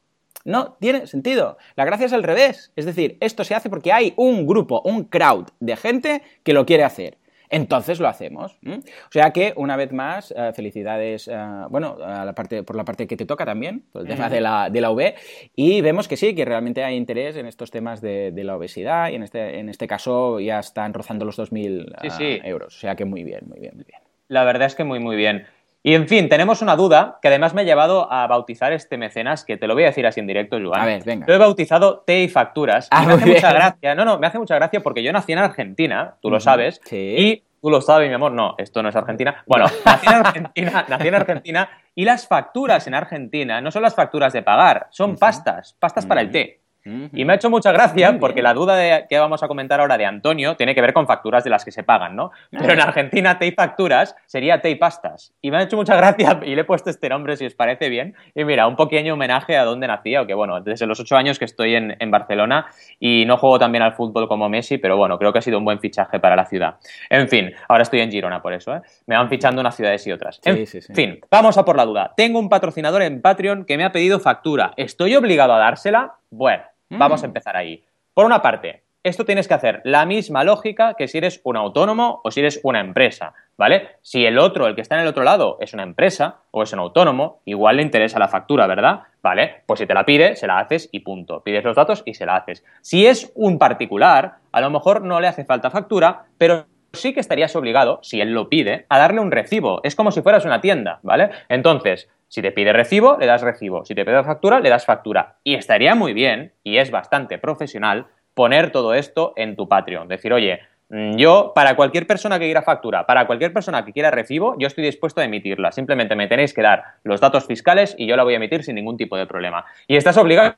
No 0.46 0.78
tiene 0.80 1.08
sentido. 1.08 1.58
La 1.76 1.86
gracia 1.86 2.06
es 2.06 2.14
al 2.14 2.24
revés. 2.24 2.72
Es 2.76 2.86
decir, 2.86 3.18
esto 3.20 3.44
se 3.44 3.56
hace 3.56 3.70
porque 3.70 3.92
hay 3.92 4.14
un 4.16 4.48
grupo, 4.48 4.82
un 4.84 5.06
crowd 5.06 5.48
de 5.60 5.76
gente 5.76 6.22
que 6.44 6.54
lo 6.54 6.66
quiere 6.66 6.84
hacer 6.84 7.18
entonces 7.52 8.00
lo 8.00 8.08
hacemos. 8.08 8.58
O 8.66 9.12
sea 9.12 9.32
que, 9.32 9.54
una 9.58 9.76
vez 9.76 9.92
más, 9.92 10.34
eh, 10.36 10.52
felicidades, 10.56 11.28
eh, 11.28 11.36
bueno, 11.70 11.98
a 12.02 12.26
la 12.26 12.34
parte, 12.34 12.64
por 12.64 12.78
la 12.78 12.86
parte 12.86 13.06
que 13.06 13.18
te 13.18 13.26
toca 13.26 13.46
también, 13.46 13.84
por 13.92 14.02
el 14.04 14.08
tema 14.08 14.30
de 14.30 14.40
la, 14.40 14.70
de 14.70 14.82
la 14.82 14.90
V, 14.90 15.16
y 15.56 15.82
vemos 15.82 16.08
que 16.08 16.16
sí, 16.16 16.34
que 16.34 16.46
realmente 16.46 16.84
hay 16.84 16.96
interés 16.96 17.36
en 17.36 17.46
estos 17.46 17.70
temas 17.70 18.02
de, 18.02 18.32
la 18.42 18.56
obesidad, 18.56 19.12
y 19.12 19.16
en 19.16 19.24
este, 19.24 19.60
en 19.60 19.70
este 19.70 19.86
caso 19.86 20.40
ya 20.40 20.60
están 20.60 20.94
rozando 20.94 21.26
los 21.26 21.38
2.000 21.38 22.20
eh, 22.20 22.42
euros. 22.46 22.76
O 22.76 22.80
sea 22.80 22.96
que 22.96 23.06
muy 23.06 23.24
bien, 23.24 23.42
muy 23.48 23.60
bien, 23.60 23.76
muy 23.76 23.84
bien. 23.84 24.02
La 24.30 24.46
verdad 24.46 24.68
es 24.68 24.76
que 24.76 24.86
muy, 24.86 25.00
muy 25.00 25.18
bien. 25.18 25.46
Y 25.84 25.96
en 25.96 26.08
fin, 26.08 26.30
tenemos 26.30 26.62
una 26.62 26.76
duda 26.76 27.18
que 27.22 27.28
además 27.28 27.56
me 27.56 27.62
ha 27.62 27.64
llevado 27.64 28.12
a 28.12 28.28
bautizar 28.28 28.72
este 28.72 28.98
mecenas, 28.98 29.44
que 29.44 29.58
te 29.58 29.66
lo 29.66 29.74
voy 29.74 29.84
a 29.84 29.88
decir 29.88 30.06
así 30.06 30.20
en 30.20 30.28
directo, 30.28 30.60
Joan. 30.64 30.80
A 30.80 30.86
ver, 30.86 31.04
venga. 31.04 31.26
Lo 31.28 31.34
he 31.34 31.38
bautizado 31.40 32.04
T 32.06 32.24
y 32.24 32.28
Facturas. 32.28 32.88
Ah, 32.92 33.04
me 33.06 33.14
hace 33.14 33.26
mucha 33.26 33.52
gracia. 33.52 33.96
No, 33.96 34.06
no, 34.06 34.20
me 34.20 34.28
hace 34.28 34.38
mucha 34.38 34.56
gracia 34.56 34.82
porque 34.82 35.02
yo 35.02 35.12
nací 35.12 35.32
en 35.32 35.40
Argentina, 35.40 36.18
tú 36.22 36.30
lo 36.30 36.40
sabes. 36.40 36.82
Sí. 36.86 37.16
Y 37.18 37.44
tú 37.60 37.72
lo 37.72 37.82
sabes, 37.82 38.10
mi 38.10 38.14
amor. 38.14 38.32
No, 38.32 38.54
esto 38.60 38.84
no 38.84 38.90
es 38.90 38.96
Argentina. 38.96 39.44
Bueno, 39.48 39.66
nací 39.86 40.08
en 40.08 40.14
Argentina, 40.14 40.86
nací 40.88 41.08
en 41.08 41.16
Argentina 41.16 41.70
y 41.96 42.06
las 42.06 42.28
facturas 42.28 42.86
en 42.86 42.94
Argentina 42.94 43.60
no 43.60 43.72
son 43.72 43.82
las 43.82 43.96
facturas 43.96 44.34
de 44.34 44.44
pagar, 44.44 44.88
son 44.92 45.18
pastas, 45.18 45.76
pastas 45.80 46.06
para 46.06 46.22
el 46.22 46.32
té. 46.32 46.61
Y 46.84 47.26
me 47.26 47.34
ha 47.34 47.36
hecho 47.36 47.50
mucha 47.50 47.72
gracia 47.72 48.18
porque 48.20 48.42
la 48.42 48.54
duda 48.54 48.76
de, 48.76 49.06
que 49.10 49.20
vamos 49.20 49.44
a 49.44 49.48
comentar 49.48 49.80
ahora 49.80 49.98
de 49.98 50.06
Antonio 50.06 50.56
tiene 50.56 50.74
que 50.74 50.82
ver 50.82 50.94
con 50.94 51.06
facturas 51.08 51.44
de 51.44 51.50
las 51.50 51.64
que 51.64 51.72
se 51.72 51.84
pagan, 51.84 52.16
¿no? 52.16 52.32
Pero 52.52 52.74
en 52.74 52.82
Argentina 52.82 53.38
Tei 53.38 53.52
Facturas 53.52 54.16
sería 54.26 54.62
Tei 54.62 54.76
Pastas. 54.76 55.34
Y 55.42 55.52
me 55.52 55.58
ha 55.58 55.62
hecho 55.64 55.78
mucha 55.78 55.96
gracia 55.96 56.40
y 56.46 56.56
le 56.56 56.62
he 56.62 56.64
puesto 56.64 56.90
este 56.90 57.10
nombre 57.10 57.38
si 57.38 57.46
os 57.46 57.54
parece 57.54 57.90
bien. 57.90 58.16
Y 58.36 58.44
mira, 58.44 58.68
un 58.68 58.76
pequeño 58.76 59.14
homenaje 59.14 59.58
a 59.58 59.64
dónde 59.64 59.88
nací, 59.88 60.12
que 60.28 60.34
bueno, 60.34 60.60
desde 60.62 60.86
los 60.88 61.00
ocho 61.00 61.16
años 61.16 61.40
que 61.40 61.46
estoy 61.46 61.76
en, 61.76 62.12
Barcelona 62.12 62.68
y 63.00 63.24
no 63.26 63.38
juego 63.38 63.58
tan 63.58 63.72
bien 63.72 63.84
al 63.84 63.94
fútbol 63.94 64.28
como 64.28 64.50
Messi, 64.50 64.78
pero 64.78 64.98
bueno, 64.98 65.18
creo 65.18 65.32
que 65.32 65.40
ha 65.40 65.42
sido 65.42 65.58
un 65.58 65.64
buen 65.64 65.80
fichaje 65.80 66.20
para 66.20 66.36
la 66.36 66.46
ciudad. 66.46 66.76
En 67.10 67.30
fin, 67.30 67.54
ahora 67.70 67.84
estoy 67.84 68.02
en 68.02 68.12
Girona 68.12 68.42
por 68.42 68.54
eso, 68.54 68.76
¿eh? 68.76 68.82
Me 69.06 69.16
van 69.16 69.30
fichando 69.30 69.62
unas 69.62 69.76
ciudades 69.76 70.06
y 70.08 70.12
otras. 70.12 70.42
En 70.44 70.68
fin, 70.68 71.22
vamos 71.32 71.58
a 71.58 71.64
por 71.64 71.78
la 71.78 71.86
duda. 71.86 72.14
Tengo 72.18 72.40
un 72.40 72.50
patrocinador 72.50 73.02
en 73.04 73.22
Patreon 73.22 73.64
que 73.64 73.78
me 73.78 73.86
ha 73.86 73.94
pedido 73.94 74.20
factura. 74.20 74.74
¿Estoy 74.76 75.16
obligado 75.16 75.54
a 75.54 75.60
dársela? 75.60 76.16
Bueno. 76.30 76.71
Vamos 76.92 77.24
a 77.24 77.28
mm. 77.28 77.30
empezar 77.30 77.58
ahí. 77.58 77.84
Por 78.14 78.26
una 78.26 78.42
parte, 78.42 78.84
esto 79.04 79.26
tienes 79.26 79.48
que 79.48 79.56
hacer 79.56 79.82
la 79.84 80.06
misma 80.06 80.44
lógica 80.44 80.94
que 80.94 81.08
si 81.08 81.18
eres 81.18 81.42
un 81.44 81.58
autónomo 81.58 82.22
o 82.24 82.30
si 82.30 82.42
eres 82.42 82.60
una 82.64 82.82
empresa, 82.82 83.34
¿vale? 83.58 83.88
Si 84.02 84.26
el 84.26 84.38
otro, 84.38 84.68
el 84.68 84.76
que 84.76 84.82
está 84.82 84.94
en 84.94 85.02
el 85.02 85.08
otro 85.08 85.24
lado, 85.24 85.58
es 85.60 85.74
una 85.74 85.82
empresa 85.82 86.42
o 86.52 86.62
es 86.62 86.72
un 86.72 86.80
autónomo, 86.80 87.42
igual 87.46 87.78
le 87.78 87.82
interesa 87.82 88.20
la 88.20 88.28
factura, 88.28 88.68
¿verdad? 88.68 89.02
¿Vale? 89.24 89.64
Pues 89.66 89.80
si 89.80 89.88
te 89.88 89.96
la 89.96 90.06
pide, 90.06 90.36
se 90.36 90.46
la 90.46 90.60
haces 90.60 90.88
y 90.92 91.00
punto. 91.00 91.42
Pides 91.42 91.64
los 91.64 91.76
datos 91.76 92.04
y 92.06 92.14
se 92.14 92.28
la 92.28 92.36
haces. 92.36 92.64
Si 92.82 93.08
es 93.08 93.32
un 93.34 93.58
particular, 93.58 94.36
a 94.52 94.62
lo 94.62 94.70
mejor 94.70 95.02
no 95.02 95.20
le 95.20 95.28
hace 95.28 95.46
falta 95.46 95.72
factura, 95.72 96.26
pero 96.38 96.68
sí 96.94 97.14
que 97.14 97.22
estarías 97.22 97.56
obligado, 97.56 98.00
si 98.04 98.22
él 98.22 98.34
lo 98.34 98.50
pide, 98.50 98.86
a 98.90 99.00
darle 99.00 99.22
un 99.22 99.32
recibo. 99.32 99.82
Es 99.84 99.96
como 99.96 100.12
si 100.12 100.22
fueras 100.22 100.46
una 100.46 100.62
tienda, 100.62 101.00
¿vale? 101.02 101.32
Entonces, 101.50 102.08
si 102.32 102.42
te 102.42 102.54
pide 102.54 102.72
recibo, 102.72 103.18
le 103.20 103.26
das 103.26 103.42
recibo. 103.42 103.84
Si 103.84 103.94
te 103.94 104.06
pide 104.06 104.24
factura, 104.24 104.62
le 104.62 104.70
das 104.70 104.86
factura. 104.86 105.36
Y 105.44 105.56
estaría 105.56 105.96
muy 105.96 106.14
bien, 106.14 106.54
y 106.64 106.78
es 106.78 106.90
bastante 106.90 107.38
profesional, 107.38 108.08
poner 108.34 108.72
todo 108.72 108.94
esto 108.94 109.34
en 109.36 109.58
tu 109.58 109.68
Patreon. 109.68 110.08
Decir, 110.08 110.32
oye, 110.32 110.62
mm, 110.88 111.18
yo, 111.18 111.52
para 111.54 111.76
cualquier 111.76 112.08
persona 112.08 112.40
que 112.40 112.46
quiera 112.46 112.62
factura, 112.62 113.06
para 113.06 113.28
cualquier 113.28 113.52
persona 113.52 113.84
que 113.84 113.92
quiera 113.92 114.12
recibo, 114.12 114.56
yo 114.58 114.68
estoy 114.68 114.86
dispuesto 114.86 115.20
a 115.20 115.26
emitirla. 115.26 115.74
Simplemente 115.74 116.16
me 116.16 116.28
tenéis 116.28 116.54
que 116.54 116.62
dar 116.62 116.82
los 117.04 117.20
datos 117.20 117.46
fiscales 117.46 117.96
y 117.98 118.08
yo 118.08 118.16
la 118.16 118.24
voy 118.24 118.36
a 118.36 118.38
emitir 118.38 118.64
sin 118.64 118.76
ningún 118.76 118.96
tipo 118.96 119.18
de 119.18 119.28
problema. 119.28 119.66
¿Y 119.86 119.98
estás 119.98 120.16
obligado? 120.16 120.56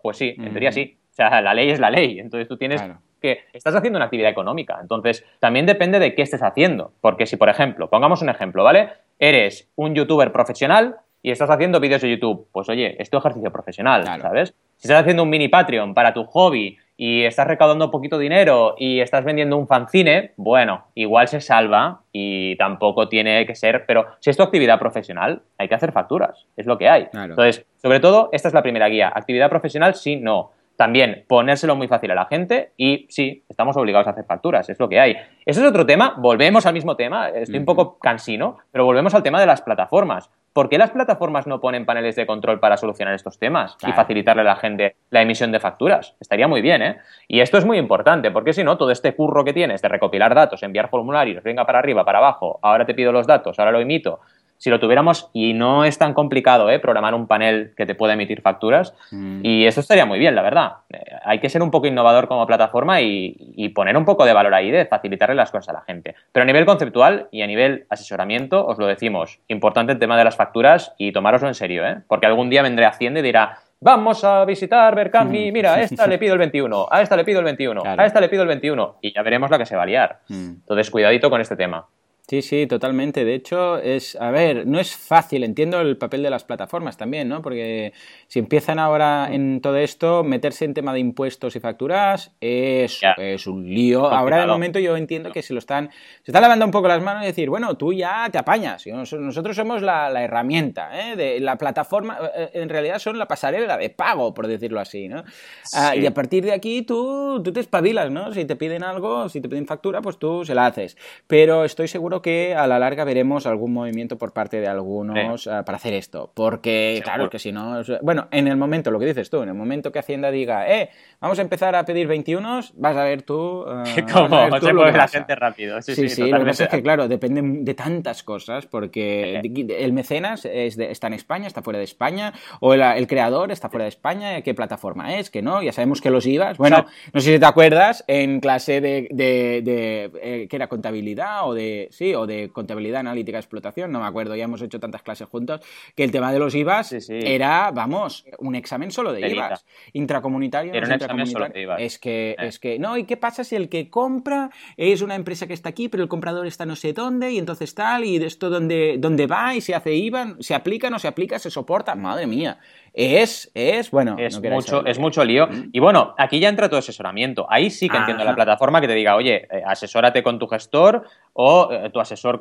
Pues 0.00 0.18
sí, 0.18 0.36
en 0.38 0.52
teoría 0.52 0.70
sí. 0.70 0.98
O 1.10 1.14
sea, 1.14 1.40
la 1.40 1.52
ley 1.52 1.68
es 1.70 1.80
la 1.80 1.90
ley. 1.90 2.20
Entonces 2.20 2.46
tú 2.46 2.56
tienes 2.56 2.80
que 3.20 3.40
estás 3.52 3.74
haciendo 3.74 3.96
una 3.96 4.04
actividad 4.04 4.30
económica. 4.30 4.78
Entonces, 4.80 5.26
también 5.40 5.66
depende 5.66 5.98
de 5.98 6.14
qué 6.14 6.22
estés 6.22 6.44
haciendo. 6.44 6.92
Porque 7.00 7.26
si, 7.26 7.36
por 7.36 7.48
ejemplo, 7.48 7.90
pongamos 7.90 8.22
un 8.22 8.28
ejemplo, 8.28 8.62
¿vale? 8.62 8.90
Eres 9.18 9.68
un 9.74 9.96
youtuber 9.96 10.30
profesional 10.30 10.98
y 11.28 11.30
estás 11.30 11.50
haciendo 11.50 11.78
vídeos 11.78 12.00
de 12.00 12.08
YouTube, 12.08 12.48
pues 12.52 12.70
oye, 12.70 12.96
es 12.98 13.10
tu 13.10 13.18
ejercicio 13.18 13.52
profesional, 13.52 14.02
¿sabes? 14.18 14.54
Si 14.78 14.88
estás 14.88 15.02
haciendo 15.02 15.24
un 15.24 15.28
mini 15.28 15.48
Patreon 15.48 15.92
para 15.92 16.14
tu 16.14 16.24
hobby 16.24 16.78
y 16.96 17.24
estás 17.24 17.46
recaudando 17.46 17.90
poquito 17.90 18.16
dinero 18.16 18.76
y 18.78 19.00
estás 19.00 19.26
vendiendo 19.26 19.58
un 19.58 19.68
fanzine, 19.68 20.32
bueno, 20.38 20.86
igual 20.94 21.28
se 21.28 21.42
salva 21.42 22.00
y 22.12 22.56
tampoco 22.56 23.10
tiene 23.10 23.44
que 23.44 23.54
ser, 23.54 23.84
pero 23.86 24.06
si 24.20 24.30
es 24.30 24.38
tu 24.38 24.42
actividad 24.42 24.78
profesional, 24.78 25.42
hay 25.58 25.68
que 25.68 25.74
hacer 25.74 25.92
facturas, 25.92 26.46
es 26.56 26.64
lo 26.64 26.78
que 26.78 26.88
hay. 26.88 27.08
Entonces, 27.12 27.66
sobre 27.76 28.00
todo, 28.00 28.30
esta 28.32 28.48
es 28.48 28.54
la 28.54 28.62
primera 28.62 28.88
guía. 28.88 29.12
Actividad 29.14 29.50
profesional, 29.50 29.96
sí, 29.96 30.16
no. 30.16 30.52
También 30.78 31.24
ponérselo 31.26 31.74
muy 31.74 31.88
fácil 31.88 32.12
a 32.12 32.14
la 32.14 32.26
gente 32.26 32.70
y 32.76 33.06
sí, 33.08 33.42
estamos 33.48 33.76
obligados 33.76 34.06
a 34.06 34.10
hacer 34.10 34.24
facturas, 34.24 34.70
es 34.70 34.78
lo 34.78 34.88
que 34.88 35.00
hay. 35.00 35.16
Eso 35.44 35.60
es 35.60 35.66
otro 35.66 35.84
tema, 35.84 36.14
volvemos 36.18 36.66
al 36.66 36.72
mismo 36.72 36.94
tema, 36.94 37.30
estoy 37.30 37.58
un 37.58 37.64
poco 37.64 37.98
cansino, 37.98 38.58
pero 38.70 38.84
volvemos 38.84 39.12
al 39.12 39.24
tema 39.24 39.40
de 39.40 39.46
las 39.46 39.60
plataformas. 39.60 40.30
¿Por 40.52 40.68
qué 40.68 40.78
las 40.78 40.92
plataformas 40.92 41.48
no 41.48 41.60
ponen 41.60 41.84
paneles 41.84 42.14
de 42.14 42.26
control 42.26 42.60
para 42.60 42.76
solucionar 42.76 43.14
estos 43.14 43.40
temas 43.40 43.76
y 43.86 43.90
facilitarle 43.90 44.42
a 44.42 44.44
la 44.44 44.54
gente 44.54 44.94
la 45.10 45.22
emisión 45.22 45.50
de 45.50 45.58
facturas? 45.58 46.14
Estaría 46.20 46.46
muy 46.46 46.62
bien, 46.62 46.80
¿eh? 46.82 46.98
Y 47.26 47.40
esto 47.40 47.58
es 47.58 47.64
muy 47.64 47.76
importante, 47.76 48.30
porque 48.30 48.52
si 48.52 48.62
no, 48.62 48.78
todo 48.78 48.92
este 48.92 49.16
curro 49.16 49.44
que 49.44 49.52
tienes 49.52 49.82
de 49.82 49.88
recopilar 49.88 50.32
datos, 50.32 50.62
enviar 50.62 50.90
formularios, 50.90 51.42
venga 51.42 51.66
para 51.66 51.80
arriba, 51.80 52.04
para 52.04 52.18
abajo, 52.18 52.60
ahora 52.62 52.86
te 52.86 52.94
pido 52.94 53.10
los 53.10 53.26
datos, 53.26 53.58
ahora 53.58 53.72
lo 53.72 53.80
emito, 53.80 54.20
si 54.58 54.70
lo 54.70 54.80
tuviéramos, 54.80 55.30
y 55.32 55.54
no 55.54 55.84
es 55.84 55.98
tan 55.98 56.14
complicado 56.14 56.70
¿eh? 56.70 56.78
programar 56.78 57.14
un 57.14 57.26
panel 57.26 57.72
que 57.76 57.86
te 57.86 57.94
pueda 57.94 58.14
emitir 58.14 58.42
facturas, 58.42 58.94
mm. 59.10 59.40
y 59.42 59.66
eso 59.66 59.80
estaría 59.80 60.04
muy 60.04 60.18
bien, 60.18 60.34
la 60.34 60.42
verdad. 60.42 60.72
Eh, 60.90 60.98
hay 61.24 61.38
que 61.38 61.48
ser 61.48 61.62
un 61.62 61.70
poco 61.70 61.86
innovador 61.86 62.28
como 62.28 62.46
plataforma 62.46 63.00
y, 63.00 63.68
poner 63.74 63.96
un 63.96 64.04
poco 64.04 64.24
de 64.24 64.32
valor 64.32 64.54
ahí, 64.54 64.70
de 64.70 64.86
facilitarle 64.86 65.34
las 65.34 65.50
cosas 65.50 65.68
a 65.68 65.72
la 65.74 65.82
gente. 65.82 66.14
Pero 66.32 66.42
a 66.42 66.46
nivel 66.46 66.64
conceptual 66.64 67.28
y 67.30 67.42
a 67.42 67.46
nivel 67.46 67.86
asesoramiento, 67.90 68.66
os 68.66 68.78
lo 68.78 68.86
decimos, 68.86 69.40
importante 69.46 69.92
el 69.92 69.98
tema 69.98 70.16
de 70.18 70.24
las 70.24 70.36
facturas 70.36 70.94
y 70.98 71.12
tomároslo 71.12 71.48
en 71.48 71.54
serio, 71.54 71.86
¿eh? 71.86 71.98
porque 72.08 72.26
algún 72.26 72.50
día 72.50 72.62
vendré 72.62 72.86
Hacienda 72.86 73.20
y 73.20 73.22
dirá, 73.22 73.58
vamos 73.80 74.24
a 74.24 74.44
visitar 74.44 74.94
Berkami, 74.94 75.52
mira, 75.52 75.74
a 75.74 75.82
esta 75.82 76.06
le 76.06 76.18
pido 76.18 76.32
el 76.32 76.38
21, 76.38 76.88
a 76.90 77.02
esta 77.02 77.16
le 77.16 77.24
pido 77.24 77.38
el 77.38 77.44
21, 77.44 77.82
a 77.84 78.04
esta 78.04 78.20
le 78.20 78.28
pido 78.28 78.42
el 78.42 78.48
21, 78.48 78.96
y 79.02 79.12
ya 79.12 79.22
veremos 79.22 79.50
la 79.50 79.58
que 79.58 79.66
se 79.66 79.76
va 79.76 79.82
a 79.82 79.86
liar. 79.86 80.20
Mm. 80.28 80.48
Entonces, 80.60 80.90
cuidadito 80.90 81.30
con 81.30 81.40
este 81.40 81.56
tema. 81.56 81.86
Sí, 82.28 82.42
sí, 82.42 82.66
totalmente. 82.66 83.24
De 83.24 83.34
hecho, 83.34 83.78
es, 83.78 84.14
a 84.16 84.30
ver, 84.30 84.66
no 84.66 84.78
es 84.78 84.94
fácil, 84.94 85.44
entiendo 85.44 85.80
el 85.80 85.96
papel 85.96 86.22
de 86.22 86.28
las 86.28 86.44
plataformas 86.44 86.98
también, 86.98 87.26
¿no? 87.26 87.40
Porque 87.40 87.94
si 88.26 88.38
empiezan 88.38 88.78
ahora 88.78 89.30
en 89.32 89.62
todo 89.62 89.78
esto, 89.78 90.22
meterse 90.24 90.66
en 90.66 90.74
tema 90.74 90.92
de 90.92 90.98
impuestos 90.98 91.56
y 91.56 91.60
facturas 91.60 92.32
es, 92.38 93.00
es 93.16 93.46
un 93.46 93.66
lío. 93.66 94.04
Ahora 94.10 94.42
de 94.42 94.46
momento 94.46 94.78
yo 94.78 94.94
entiendo 94.98 95.32
que 95.32 95.40
se 95.40 95.54
lo 95.54 95.58
están, 95.58 95.88
se 96.22 96.30
están 96.30 96.42
lavando 96.42 96.66
un 96.66 96.70
poco 96.70 96.86
las 96.86 97.02
manos 97.02 97.22
y 97.22 97.28
decir, 97.28 97.48
bueno, 97.48 97.78
tú 97.78 97.94
ya 97.94 98.28
te 98.30 98.36
apañas. 98.36 98.86
Nosotros 98.86 99.56
somos 99.56 99.80
la, 99.80 100.12
herramienta, 100.22 100.90
¿eh? 101.00 101.16
De 101.16 101.40
la 101.40 101.56
plataforma, 101.56 102.18
eh, 102.20 102.30
eh, 102.34 102.50
en 102.60 102.68
realidad 102.68 102.98
son 102.98 103.18
la 103.18 103.26
pasarela 103.26 103.78
de 103.78 103.88
pago, 103.88 104.34
por 104.34 104.48
decirlo 104.48 104.80
así, 104.80 105.08
¿no? 105.08 105.24
Ah, 105.72 105.96
y 105.96 106.04
a 106.04 106.12
partir 106.12 106.44
de 106.44 106.52
aquí 106.52 106.82
tú, 106.82 107.40
tú 107.42 107.54
te 107.54 107.60
espabilas, 107.60 108.10
¿no? 108.10 108.34
Si 108.34 108.44
te 108.44 108.54
piden 108.54 108.82
algo, 108.82 109.30
si 109.30 109.40
te 109.40 109.48
piden 109.48 109.66
factura, 109.66 110.02
pues 110.02 110.18
tú 110.18 110.44
se 110.44 110.54
la 110.54 110.66
haces. 110.66 110.98
Pero 111.26 111.64
estoy 111.64 111.88
seguro 111.88 112.17
que 112.22 112.54
a 112.54 112.66
la 112.66 112.78
larga 112.78 113.04
veremos 113.04 113.46
algún 113.46 113.72
movimiento 113.72 114.18
por 114.18 114.32
parte 114.32 114.60
de 114.60 114.68
algunos 114.68 115.46
eh, 115.46 115.50
para 115.64 115.76
hacer 115.76 115.94
esto. 115.94 116.30
Porque, 116.34 117.00
claro, 117.04 117.30
que 117.30 117.38
si 117.38 117.52
no. 117.52 117.82
Bueno, 118.02 118.28
en 118.30 118.48
el 118.48 118.56
momento, 118.56 118.90
lo 118.90 118.98
que 118.98 119.06
dices 119.06 119.30
tú, 119.30 119.42
en 119.42 119.48
el 119.48 119.54
momento 119.54 119.92
que 119.92 119.98
Hacienda 119.98 120.30
diga, 120.30 120.68
eh, 120.68 120.90
vamos 121.20 121.38
a 121.38 121.42
empezar 121.42 121.74
a 121.74 121.84
pedir 121.84 122.06
21, 122.06 122.60
vas 122.74 122.96
a 122.96 123.04
ver 123.04 123.22
tú. 123.22 123.62
Uh, 123.62 123.84
¿Cómo? 124.12 124.60
se 124.60 124.72
mueve 124.72 124.96
la 124.96 125.08
gente 125.08 125.34
rápido. 125.34 125.80
Sí, 125.82 125.94
sí, 125.94 126.08
sí, 126.08 126.30
lo 126.30 126.38
que 126.38 126.46
pasa 126.46 126.64
es 126.64 126.70
que, 126.70 126.82
claro, 126.82 127.08
depende 127.08 127.42
de 127.42 127.74
tantas 127.74 128.22
cosas, 128.22 128.66
porque 128.66 129.40
el 129.40 129.92
mecenas 129.92 130.44
está 130.44 131.06
en 131.06 131.14
España, 131.14 131.46
está 131.46 131.62
fuera 131.62 131.78
de 131.78 131.84
España, 131.84 132.32
o 132.60 132.74
el, 132.74 133.06
creador 133.06 133.52
está 133.52 133.68
fuera 133.68 133.84
de 133.84 133.88
España, 133.88 134.42
¿qué 134.42 134.54
plataforma 134.54 135.16
es? 135.16 135.30
Que 135.30 135.42
no, 135.42 135.62
ya 135.62 135.72
sabemos 135.72 136.00
que 136.00 136.10
los 136.10 136.26
IVAs. 136.26 136.58
Bueno, 136.58 136.86
no 137.12 137.20
sé 137.20 137.34
si 137.34 137.38
te 137.38 137.46
acuerdas, 137.46 138.04
en 138.06 138.40
clase 138.40 138.80
de, 138.80 139.08
de, 139.10 140.10
eh, 140.22 140.46
que 140.48 140.56
era 140.56 140.68
contabilidad 140.68 141.48
o 141.48 141.54
de. 141.54 141.88
Sí, 141.90 142.07
o 142.14 142.26
de 142.26 142.50
contabilidad 142.50 143.00
analítica 143.00 143.38
explotación, 143.38 143.92
no 143.92 144.00
me 144.00 144.06
acuerdo, 144.06 144.36
ya 144.36 144.44
hemos 144.44 144.62
hecho 144.62 144.80
tantas 144.80 145.02
clases 145.02 145.28
juntos, 145.28 145.60
que 145.94 146.04
el 146.04 146.10
tema 146.10 146.32
de 146.32 146.38
los 146.38 146.54
IVAs 146.54 147.08
era, 147.08 147.70
vamos, 147.70 148.24
un 148.38 148.54
examen 148.54 148.90
solo 148.90 149.12
de 149.12 149.28
IVAs. 149.28 149.64
Intracomunitario. 149.92 150.72
Era 150.72 150.86
un 150.86 150.92
examen 150.92 151.26
solo 151.26 151.48
de 151.48 151.62
IVAs. 151.62 151.80
Es 151.80 151.98
que, 151.98 152.30
eh. 152.30 152.36
es 152.38 152.58
que, 152.58 152.78
no, 152.78 152.96
¿y 152.96 153.04
qué 153.04 153.16
pasa 153.16 153.44
si 153.44 153.56
el 153.56 153.68
que 153.68 153.90
compra 153.90 154.50
es 154.76 155.02
una 155.02 155.14
empresa 155.14 155.46
que 155.46 155.54
está 155.54 155.68
aquí, 155.68 155.88
pero 155.88 156.02
el 156.02 156.08
comprador 156.08 156.46
está 156.46 156.66
no 156.66 156.76
sé 156.76 156.92
dónde, 156.92 157.32
y 157.32 157.38
entonces 157.38 157.74
tal, 157.74 158.04
y 158.04 158.18
de 158.18 158.26
esto 158.26 158.50
dónde, 158.50 158.96
dónde 158.98 159.26
va, 159.26 159.54
y 159.54 159.60
se 159.60 159.74
hace 159.74 159.94
IVA, 159.94 160.36
se 160.40 160.54
aplica, 160.54 160.90
no 160.90 160.98
se 160.98 161.08
aplica, 161.08 161.38
se 161.38 161.50
soporta, 161.50 161.94
madre 161.94 162.26
mía. 162.26 162.58
Es, 162.92 163.50
es, 163.54 163.90
bueno. 163.90 164.16
Es, 164.18 164.40
mucho, 164.40 164.84
es 164.84 164.98
mucho 164.98 165.24
lío. 165.24 165.46
Mm. 165.46 165.70
Y 165.72 165.78
bueno, 165.78 166.14
aquí 166.18 166.40
ya 166.40 166.48
entra 166.48 166.68
tu 166.68 166.76
asesoramiento. 166.76 167.46
Ahí 167.48 167.70
sí 167.70 167.88
que 167.88 167.96
entiendo 167.96 168.24
la 168.24 168.34
plataforma 168.34 168.80
que 168.80 168.88
te 168.88 168.94
diga, 168.94 169.14
oye, 169.14 169.46
eh, 169.50 169.62
asesórate 169.64 170.22
con 170.22 170.38
tu 170.38 170.48
gestor 170.48 171.04
o 171.40 171.70
eh, 171.70 171.88
tu 171.90 172.00
asesor 172.00 172.40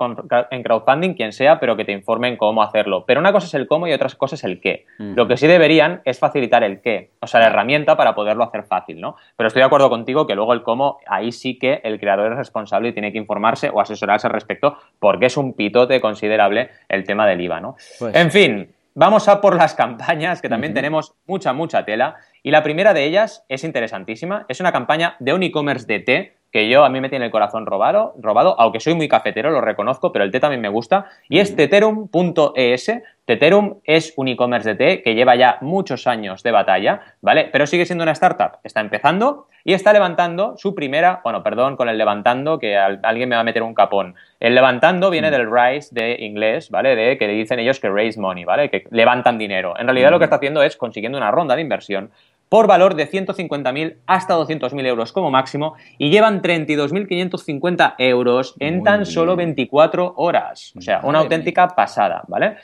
en 0.49 0.63
crowdfunding, 0.63 1.13
quien 1.13 1.31
sea, 1.31 1.59
pero 1.59 1.77
que 1.77 1.85
te 1.85 1.91
informen 1.91 2.35
cómo 2.35 2.63
hacerlo. 2.63 3.05
Pero 3.05 3.19
una 3.19 3.31
cosa 3.31 3.45
es 3.45 3.53
el 3.53 3.67
cómo 3.67 3.87
y 3.87 3.93
otra 3.93 4.09
cosa 4.17 4.33
es 4.33 4.43
el 4.43 4.59
qué. 4.59 4.87
Lo 4.97 5.27
que 5.27 5.37
sí 5.37 5.45
deberían 5.45 6.01
es 6.03 6.17
facilitar 6.17 6.63
el 6.63 6.81
qué, 6.81 7.11
o 7.19 7.27
sea, 7.27 7.41
la 7.41 7.45
herramienta 7.45 7.95
para 7.95 8.15
poderlo 8.15 8.43
hacer 8.43 8.63
fácil, 8.63 8.99
¿no? 8.99 9.15
Pero 9.35 9.49
estoy 9.49 9.59
de 9.59 9.67
acuerdo 9.67 9.91
contigo 9.91 10.25
que 10.25 10.33
luego 10.33 10.51
el 10.51 10.63
cómo, 10.63 10.97
ahí 11.05 11.31
sí 11.31 11.59
que 11.59 11.79
el 11.83 11.99
creador 11.99 12.31
es 12.31 12.39
responsable 12.39 12.89
y 12.89 12.93
tiene 12.93 13.11
que 13.11 13.19
informarse 13.19 13.69
o 13.69 13.79
asesorarse 13.79 14.25
al 14.25 14.33
respecto, 14.33 14.77
porque 14.97 15.27
es 15.27 15.37
un 15.37 15.53
pitote 15.53 16.01
considerable 16.01 16.71
el 16.89 17.03
tema 17.03 17.27
del 17.27 17.39
IVA, 17.39 17.61
¿no? 17.61 17.75
Pues 17.99 18.15
en 18.15 18.31
fin, 18.31 18.73
Vamos 18.99 19.27
a 19.27 19.41
por 19.41 19.55
las 19.55 19.75
campañas, 19.75 20.41
que 20.41 20.49
también 20.49 20.73
tenemos 20.73 21.13
mucha, 21.27 21.53
mucha 21.53 21.85
tela. 21.85 22.15
Y 22.41 22.49
la 22.49 22.63
primera 22.63 22.95
de 22.95 23.05
ellas 23.05 23.45
es 23.47 23.63
interesantísima. 23.63 24.47
Es 24.49 24.59
una 24.59 24.71
campaña 24.71 25.15
de 25.19 25.33
un 25.33 25.43
e-commerce 25.43 25.85
de 25.85 25.99
té 25.99 26.36
que 26.51 26.69
yo 26.69 26.85
a 26.85 26.89
mí 26.89 27.01
me 27.01 27.09
tiene 27.09 27.25
el 27.25 27.31
corazón 27.31 27.65
robado, 27.65 28.13
robado, 28.19 28.55
aunque 28.59 28.79
soy 28.79 28.93
muy 28.93 29.07
cafetero, 29.07 29.51
lo 29.51 29.61
reconozco, 29.61 30.11
pero 30.11 30.23
el 30.23 30.31
té 30.31 30.39
también 30.39 30.61
me 30.61 30.69
gusta, 30.69 31.07
y 31.29 31.39
es 31.39 31.55
teterum.es. 31.55 32.91
Teterum 33.25 33.81
es 33.83 34.13
un 34.15 34.29
e-commerce 34.29 34.69
de 34.69 34.75
té 34.75 35.01
que 35.03 35.13
lleva 35.13 35.35
ya 35.35 35.57
muchos 35.59 36.07
años 36.07 36.43
de 36.43 36.51
batalla, 36.51 37.01
¿vale? 37.21 37.49
Pero 37.51 37.67
sigue 37.67 37.85
siendo 37.85 38.03
una 38.03 38.13
startup, 38.13 38.59
está 38.63 38.79
empezando 38.79 39.47
y 39.65 39.73
está 39.73 39.91
levantando 39.91 40.55
su 40.55 40.73
primera, 40.73 41.19
bueno, 41.25 41.43
perdón 41.43 41.75
con 41.75 41.89
el 41.89 41.97
levantando, 41.97 42.57
que 42.57 42.77
alguien 42.77 43.27
me 43.27 43.35
va 43.35 43.41
a 43.41 43.43
meter 43.43 43.63
un 43.63 43.73
capón. 43.73 44.15
El 44.39 44.55
levantando 44.55 45.09
viene 45.09 45.29
del 45.29 45.51
rise 45.51 45.89
de 45.93 46.15
inglés, 46.21 46.69
¿vale? 46.69 46.95
De 46.95 47.17
que 47.17 47.27
dicen 47.27 47.59
ellos 47.59 47.81
que 47.81 47.89
raise 47.89 48.17
money, 48.17 48.45
¿vale? 48.45 48.69
Que 48.69 48.85
levantan 48.91 49.37
dinero. 49.37 49.73
En 49.77 49.87
realidad 49.87 50.11
lo 50.11 50.19
que 50.19 50.23
está 50.23 50.37
haciendo 50.37 50.63
es 50.63 50.77
consiguiendo 50.77 51.17
una 51.17 51.29
ronda 51.29 51.57
de 51.57 51.61
inversión 51.63 52.11
por 52.49 52.67
valor 52.67 52.95
de 52.95 53.09
150.000 53.09 53.97
hasta 54.05 54.37
200.000 54.37 54.85
euros 54.85 55.11
como 55.11 55.31
máximo 55.31 55.75
y 55.97 56.09
llevan 56.09 56.41
32.550 56.41 57.95
euros 57.97 58.55
en 58.59 58.83
tan 58.83 59.05
solo 59.05 59.35
24 59.35 60.13
horas. 60.17 60.73
O 60.77 60.81
sea, 60.81 61.01
una 61.03 61.19
auténtica 61.19 61.67
pasada, 61.69 62.23
¿vale? 62.27 62.57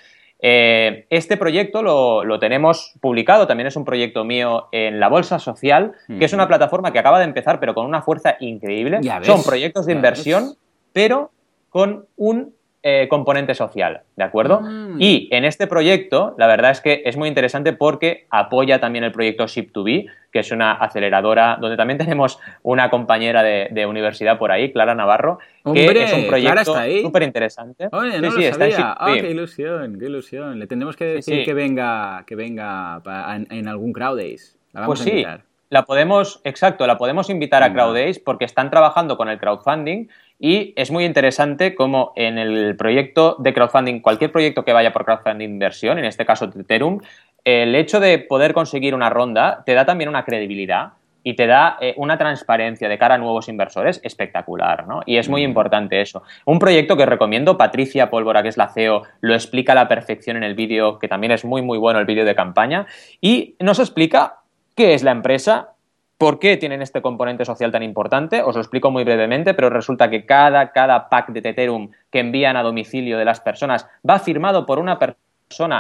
Eh, 0.45 1.05
este 1.09 1.37
proyecto 1.37 1.81
lo, 1.81 2.37
tenemos 2.37 2.95
publicado, 2.99 3.47
también 3.47 3.67
es 3.67 3.77
un 3.77 3.85
proyecto 3.85 4.25
mío 4.25 4.67
en 4.73 4.99
la 4.99 5.07
Bolsa 5.07 5.39
Social, 5.39 5.93
que 6.19 6.25
es 6.25 6.33
una 6.33 6.49
plataforma 6.49 6.91
que 6.91 6.99
acaba 6.99 7.19
de 7.19 7.25
empezar, 7.25 7.61
pero 7.61 7.73
con 7.73 7.85
una 7.85 8.01
fuerza 8.01 8.35
increíble. 8.41 8.99
Son 9.21 9.41
proyectos 9.41 9.85
de 9.85 9.93
inversión, 9.93 10.55
pero 10.91 11.31
con 11.69 12.07
un 12.17 12.53
eh, 12.85 13.07
componente 13.09 13.55
social, 13.55 14.01
¿de 14.17 14.25
acuerdo? 14.25 14.59
Mm. 14.59 14.97
Y 14.99 15.29
en 15.31 15.45
este 15.45 15.67
proyecto, 15.67 16.35
la 16.37 16.47
verdad 16.47 16.71
es 16.71 16.81
que 16.81 17.01
es 17.05 17.15
muy 17.15 17.29
interesante 17.29 17.71
porque 17.71 18.25
apoya 18.29 18.81
también 18.81 19.05
el 19.05 19.13
proyecto 19.13 19.45
Ship2B, 19.45 20.09
que 20.33 20.39
es 20.39 20.51
una 20.51 20.73
aceleradora 20.73 21.57
donde 21.61 21.77
también 21.77 21.97
tenemos 22.05 22.39
una 22.61 22.89
compañera 22.89 23.41
de, 23.41 23.85
universidad 23.85 24.37
por 24.37 24.51
ahí, 24.51 24.73
Clara 24.73 24.95
Navarro, 24.95 25.39
que 25.73 25.85
es 25.85 26.11
un 26.11 26.27
proyecto 26.27 26.75
súper 27.01 27.23
interesante. 27.23 27.87
No 27.89 28.31
sí, 28.33 28.43
Está 28.43 28.65
ah, 28.99 29.13
qué 29.13 29.31
ilusión, 29.31 29.97
qué 29.97 30.07
ilusión. 30.07 30.59
Le 30.59 30.67
tendremos 30.67 30.97
que 30.97 31.05
decir 31.05 31.45
que 31.45 31.53
venga, 31.53 32.25
que 32.27 32.35
venga 32.35 33.01
en, 33.49 33.67
algún 33.69 33.93
Crowdays. 33.93 34.57
pues 34.85 34.99
sí. 34.99 35.25
la 35.69 35.85
podemos, 35.85 36.41
exacto, 36.43 36.85
la 36.85 36.97
podemos 36.97 37.29
invitar 37.29 37.63
a 37.63 37.71
CrowdAce 37.71 38.21
porque 38.25 38.43
están 38.43 38.69
trabajando 38.69 39.15
con 39.15 39.29
el 39.29 39.39
crowdfunding 39.39 40.09
y 40.39 40.73
es 40.75 40.91
muy 40.91 41.05
interesante 41.05 41.75
como 41.75 42.13
en 42.15 42.37
el 42.37 42.75
proyecto 42.75 43.35
de 43.39 43.53
crowdfunding, 43.53 44.01
cualquier 44.01 44.31
proyecto 44.31 44.65
que 44.65 44.73
vaya 44.73 44.91
por 44.91 45.05
crowdfunding 45.05 45.49
inversión, 45.49 45.99
en 45.99 46.05
este 46.05 46.25
caso 46.25 46.45
Ethereum, 46.45 46.99
el 47.43 47.75
hecho 47.75 47.99
de 47.99 48.19
poder 48.19 48.53
conseguir 48.53 48.95
una 48.95 49.09
ronda 49.09 49.63
te 49.65 49.73
da 49.73 49.85
también 49.85 50.09
una 50.09 50.23
credibilidad 50.23 50.93
y 51.23 51.35
te 51.35 51.47
da 51.47 51.77
eh, 51.79 51.93
una 51.97 52.17
transparencia 52.17 52.89
de 52.89 52.97
cara 52.97 53.15
a 53.15 53.17
nuevos 53.17 53.47
inversores 53.47 54.01
espectacular, 54.03 54.87
¿no? 54.87 55.01
Y 55.05 55.17
es 55.17 55.29
muy 55.29 55.41
mm. 55.41 55.49
importante 55.49 56.01
eso. 56.01 56.23
Un 56.45 56.59
proyecto 56.59 56.97
que 56.97 57.05
recomiendo, 57.05 57.57
Patricia 57.57 58.09
Pólvora, 58.09 58.43
que 58.43 58.49
es 58.49 58.57
la 58.57 58.67
CEO, 58.67 59.03
lo 59.21 59.33
explica 59.33 59.71
a 59.71 59.75
la 59.75 59.87
perfección 59.87 60.37
en 60.37 60.43
el 60.43 60.53
vídeo, 60.53 60.99
que 60.99 61.07
también 61.07 61.31
es 61.31 61.45
muy, 61.45 61.61
muy 61.61 61.77
bueno 61.77 61.99
el 61.99 62.05
vídeo 62.05 62.25
de 62.25 62.35
campaña, 62.35 62.87
y 63.21 63.55
nos 63.59 63.79
explica 63.79 64.41
qué 64.75 64.93
es 64.93 65.03
la 65.03 65.11
empresa, 65.11 65.72
¿Por 66.17 66.39
qué 66.39 66.57
tienen 66.57 66.81
este 66.81 67.01
componente 67.01 67.45
social 67.45 67.71
tan 67.71 67.83
importante? 67.83 68.41
Os 68.41 68.55
lo 68.55 68.61
explico 68.61 68.91
muy 68.91 69.03
brevemente, 69.03 69.53
pero 69.53 69.69
resulta 69.69 70.09
que 70.09 70.25
cada, 70.25 70.71
cada 70.71 71.09
pack 71.09 71.31
de 71.31 71.49
Ethereum 71.49 71.91
que 72.09 72.19
envían 72.19 72.55
a 72.55 72.63
domicilio 72.63 73.17
de 73.17 73.25
las 73.25 73.41
personas 73.41 73.87
va 74.07 74.19
firmado 74.19 74.65
por 74.65 74.79
una 74.79 74.99
persona 74.99 75.19